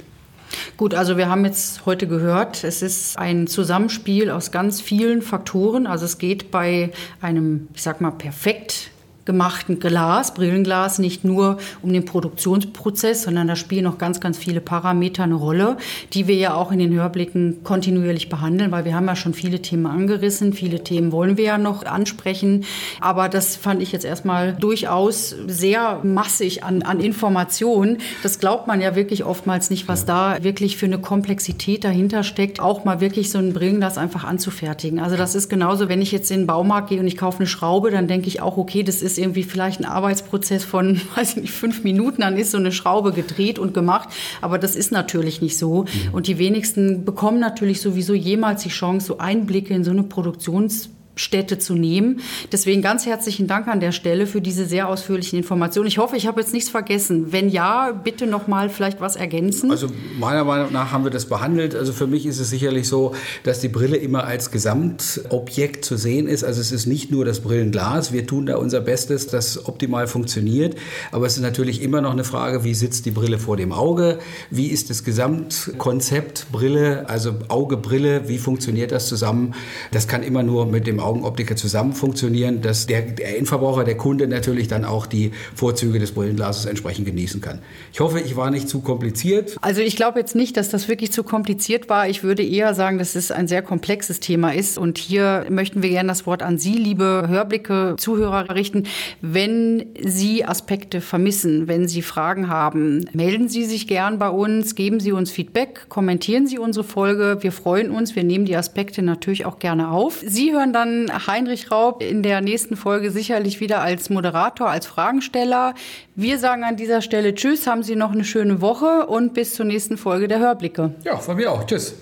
Gut, 0.77 0.95
also 0.95 1.17
wir 1.17 1.29
haben 1.29 1.45
jetzt 1.45 1.87
heute 1.87 2.07
gehört, 2.07 2.63
es 2.65 2.83
ist 2.83 3.19
ein 3.19 3.47
Zusammenspiel 3.47 4.31
aus 4.31 4.53
ganz 4.53 4.81
vielen 4.81 5.23
Faktoren. 5.23 5.87
Also 5.87 6.05
es 6.05 6.19
geht 6.19 6.51
bei 6.51 6.93
einem, 7.21 7.69
ich 7.75 7.83
sag 7.83 8.01
mal, 8.01 8.13
perfekt 8.13 8.91
gemachten 9.27 9.81
Glas, 9.81 10.33
Brillenglas, 10.33 10.99
nicht 10.99 11.25
nur 11.25 11.59
um 11.83 11.93
den 11.93 12.05
Produktionsprozess, 12.05 13.25
sondern 13.25 13.49
da 13.49 13.57
spielen 13.57 13.85
noch 13.85 13.99
ganz, 13.99 14.21
ganz 14.21 14.39
viele 14.39 14.61
Parameter 14.61 15.25
eine 15.25 15.35
Rolle, 15.35 15.77
die 16.13 16.29
wir 16.29 16.37
ja 16.37 16.55
auch 16.55 16.73
in 16.73 16.79
den 16.79 16.95
Hörblicken 16.95 17.63
kontinuierlich 17.65 18.29
behandeln, 18.29 18.71
weil 18.71 18.85
wir 18.85 18.95
haben 18.95 19.07
ja 19.07 19.17
schon 19.17 19.35
viele 19.35 19.61
Themen 19.61 19.87
angerissen, 19.87 20.53
viele 20.53 20.83
Themen 20.83 21.13
wollen 21.13 21.37
wir 21.37 21.45
ja 21.45 21.59
noch 21.59 21.85
ansprechen. 21.85 22.65
Aber 23.01 23.29
das 23.29 23.57
fand 23.57 23.83
ich 23.83 23.93
jetzt 23.93 24.05
erstmal 24.05 24.55
durchaus 24.55 25.35
sehr 25.47 26.01
massig 26.05 26.63
an, 26.63 26.83
an 26.83 27.01
Informationen. 27.01 27.99
Das 28.23 28.39
glaubt 28.39 28.69
man 28.69 28.81
ja 28.81 28.95
wirklich 28.95 29.25
oftmals 29.25 29.71
nicht, 29.71 29.89
was 29.89 30.07
da 30.07 30.43
wirklich 30.43 30.77
für 30.77 30.87
eine 30.87 30.99
Komplexität 30.99 31.83
dahinter 31.83 32.23
steckt, 32.23 32.61
auch 32.61 32.85
mal 32.85 33.01
wirklich 33.01 33.31
so 33.31 33.39
ein 33.39 33.53
Brillenglas 33.53 33.99
einfach 33.99 34.23
anzufertigen. 34.23 35.01
Also 35.01 35.17
das 35.17 35.35
ist 35.35 35.49
genauso, 35.49 35.89
wenn 35.89 36.01
ich 36.01 36.13
jetzt 36.13 36.31
in 36.31 36.43
den 36.43 36.47
Baumarkt 36.47 36.91
gehe 36.91 37.01
und 37.01 37.09
ich 37.09 37.17
kaufe 37.17 37.39
eine 37.39 37.49
Schraube, 37.49 37.91
dann 37.91 38.07
denke 38.07 38.29
ich 38.29 38.41
auch, 38.41 38.57
okay, 38.57 38.85
das 38.85 39.03
ist 39.03 39.16
ist 39.17 39.23
irgendwie 39.23 39.43
vielleicht 39.43 39.81
ein 39.81 39.85
Arbeitsprozess 39.87 40.65
von, 40.65 41.01
weiß 41.17 41.31
ich 41.31 41.43
nicht, 41.43 41.53
fünf 41.53 41.85
Minuten, 41.85 42.21
dann 42.21 42.37
ist 42.37 42.51
so 42.51 42.59
eine 42.59 42.73
Schraube 42.73 43.13
gedreht 43.13 43.59
und 43.59 43.75
gemacht. 43.75 44.09
Aber 44.41 44.59
das 44.59 44.77
ist 44.77 44.93
natürlich 44.93 45.41
nicht 45.41 45.59
so. 45.59 45.85
Mhm. 45.85 46.15
Und 46.15 46.27
die 46.27 46.39
wenigsten 46.39 47.05
bekommen 47.05 47.41
natürlich 47.41 47.81
sowieso 47.81 48.15
jemals 48.15 48.63
die 48.63 48.69
Chance, 48.69 49.07
so 49.07 49.19
Einblicke 49.19 49.75
in 49.75 49.85
so 49.85 49.91
eine 49.91 50.03
Produktions 50.03 50.91
Städte 51.17 51.59
zu 51.59 51.75
nehmen. 51.75 52.21
Deswegen 52.53 52.83
ganz 52.83 53.07
herzlichen 53.07 53.47
Dank 53.47 53.69
an 53.69 53.81
der 53.81 53.93
Stelle 53.93 54.27
für 54.27 54.43
diese 54.43 54.67
sehr 54.67 54.89
ausführlichen 54.89 55.39
Informationen. 55.39 55.89
Ich 55.89 55.97
hoffe, 55.97 56.17
ich 56.17 56.27
habe 56.27 56.41
jetzt 56.41 56.53
nichts 56.53 56.69
vergessen. 56.69 57.33
Wenn 57.33 57.49
ja, 57.49 57.93
bitte 57.93 58.27
noch 58.27 58.47
mal 58.47 58.69
vielleicht 58.69 59.01
was 59.01 59.17
ergänzen. 59.17 59.71
Also 59.71 59.89
meiner 60.19 60.45
Meinung 60.45 60.73
nach 60.73 60.93
haben 60.93 61.05
wir 61.05 61.11
das 61.11 61.25
behandelt. 61.25 61.75
Also 61.75 61.95
für 61.95 62.07
mich 62.07 62.27
ist 62.27 62.39
es 62.39 62.51
sicherlich 62.51 62.87
so, 62.87 63.15
dass 63.45 63.61
die 63.61 63.69
Brille 63.69 63.97
immer 63.97 64.25
als 64.25 64.51
Gesamtobjekt 64.51 65.87
zu 65.87 65.97
sehen 65.97 66.29
ist. 66.29 66.45
Also 66.45 66.61
es 66.61 66.71
ist 66.71 66.87
nicht 66.87 67.11
nur 67.11 67.25
das 67.25 67.41
Brillenglas. 67.41 68.13
Wir 68.13 68.27
tun 68.27 68.45
da 68.45 68.57
unser 68.57 68.83
Bestes, 68.83 69.27
dass 69.27 69.67
optimal 69.67 70.09
funktioniert. 70.09 70.77
Aber 71.13 71.27
es 71.27 71.37
ist 71.37 71.43
natürlich 71.43 71.81
immer 71.81 72.03
noch 72.03 72.13
eine 72.13 72.25
Frage, 72.25 72.63
wie 72.63 72.75
sitzt 72.75 73.07
die 73.07 73.11
Brille 73.11 73.39
vor 73.39 73.57
dem 73.57 73.73
Auge? 73.73 74.19
Wie 74.51 74.67
ist 74.67 74.91
das 74.91 75.03
Gesamtkonzept 75.03 76.49
Brille, 76.53 77.09
also 77.09 77.37
Auge, 77.49 77.79
Brille? 77.79 78.29
Wie 78.29 78.37
funktioniert 78.37 78.93
das 78.93 79.09
zusammen? 79.09 79.55
Das 79.93 80.09
kann 80.09 80.23
immer 80.23 80.43
nur 80.43 80.67
mit 80.67 80.87
dem 80.87 81.01
Augenoptiker 81.07 81.57
zusammen 81.57 81.93
funktionieren, 81.93 82.61
dass 82.61 82.87
der, 82.87 83.03
der 83.03 83.39
Endverbraucher, 83.39 83.85
der 83.85 83.97
Kunde 83.97 84.27
natürlich 84.29 84.69
dann 84.69 84.85
auch 84.85 85.07
die 85.07 85.33
Vorzüge 85.55 85.99
des 85.99 86.13
Brillenglases 86.13 86.67
entsprechend 86.67 87.07
genießen 87.07 87.41
kann. 87.41 87.61
Ich 87.93 88.01
hoffe, 88.01 88.21
ich 88.21 88.37
war 88.37 88.51
nicht 88.51 88.69
zu 88.69 88.81
kompliziert. 88.81 89.57
Also 89.61 89.81
ich 89.81 89.97
glaube 89.97 90.19
jetzt 90.19 90.35
nicht, 90.35 90.57
dass 90.57 90.69
das 90.69 90.89
wirklich 90.89 91.13
zu 91.13 91.23
kompliziert 91.23 91.89
war. 91.89 92.09
Ich 92.09 92.23
würde 92.23 92.43
eher 92.43 92.75
sagen, 92.75 92.99
dass 92.99 93.15
es 93.15 93.31
ein 93.31 93.49
sehr 93.49 93.63
komplexes 93.63 94.21
Thema 94.21 94.53
ist. 94.53 94.79
Und 94.79 94.99
hier 94.99 95.47
möchten 95.49 95.83
wir 95.83 95.91
gerne 95.91 96.09
das 96.09 96.27
Wort 96.27 96.43
an 96.43 96.59
Sie, 96.59 96.75
liebe 96.75 97.27
Hörblicke, 97.29 97.95
Zuhörer 97.99 98.55
richten. 98.55 98.85
Wenn 99.21 99.87
Sie 100.05 100.45
Aspekte 100.45 101.01
vermissen, 101.01 101.69
wenn 101.69 101.89
Sie 101.89 102.03
Fragen 102.03 102.49
haben, 102.49 103.05
melden 103.13 103.49
Sie 103.49 103.65
sich 103.65 103.87
gern 103.87 104.19
bei 104.19 104.29
uns, 104.29 104.75
geben 104.75 105.01
Sie 105.01 105.13
uns 105.13 105.31
Feedback, 105.31 105.87
kommentieren 105.89 106.47
Sie 106.47 106.59
unsere 106.59 106.85
Folge. 106.85 107.39
Wir 107.41 107.53
freuen 107.53 107.91
uns. 107.91 108.17
Wir 108.17 108.25
nehmen 108.25 108.45
die 108.45 108.57
Aspekte 108.57 109.03
natürlich 109.03 109.47
auch 109.47 109.59
gerne 109.59 109.91
auf. 109.91 110.23
Sie 110.27 110.53
hören 110.53 110.73
dann 110.73 110.96
Heinrich 111.27 111.71
Raub 111.71 112.03
in 112.03 112.23
der 112.23 112.41
nächsten 112.41 112.77
Folge 112.77 113.11
sicherlich 113.11 113.61
wieder 113.61 113.81
als 113.81 114.11
Moderator, 114.11 114.69
als 114.69 114.87
Fragensteller. 114.87 115.75
Wir 116.15 116.39
sagen 116.39 116.65
an 116.65 116.77
dieser 116.77 117.03
Stelle 117.03 117.35
Tschüss, 117.35 117.67
haben 117.67 117.83
Sie 117.83 117.97
noch 117.97 118.13
eine 118.13 118.25
schöne 118.25 118.61
Woche 118.61 119.07
und 119.07 119.35
bis 119.35 119.55
zur 119.55 119.67
nächsten 119.67 119.97
Folge 119.97 120.29
der 120.29 120.39
Hörblicke. 120.39 120.95
Ja, 121.05 121.17
von 121.17 121.37
mir 121.37 121.53
auch. 121.53 121.65
Tschüss. 121.65 121.95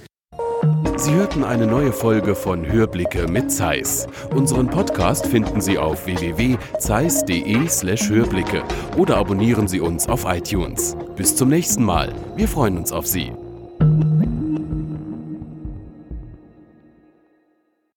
Sie 0.97 1.13
hörten 1.13 1.45
eine 1.45 1.67
neue 1.67 1.93
Folge 1.93 2.35
von 2.35 2.71
Hörblicke 2.71 3.27
mit 3.27 3.51
Zeiss. 3.51 4.07
Unseren 4.35 4.69
Podcast 4.69 5.27
finden 5.27 5.61
Sie 5.61 5.77
auf 5.77 6.07
www.zeiss.de/slash 6.07 8.09
Hörblicke 8.09 8.63
oder 8.97 9.17
abonnieren 9.17 9.67
Sie 9.67 9.81
uns 9.81 10.09
auf 10.09 10.25
iTunes. 10.25 10.97
Bis 11.17 11.35
zum 11.35 11.49
nächsten 11.49 11.85
Mal. 11.85 12.13
Wir 12.37 12.49
freuen 12.49 12.79
uns 12.79 12.93
auf 12.93 13.07
Sie. 13.07 13.33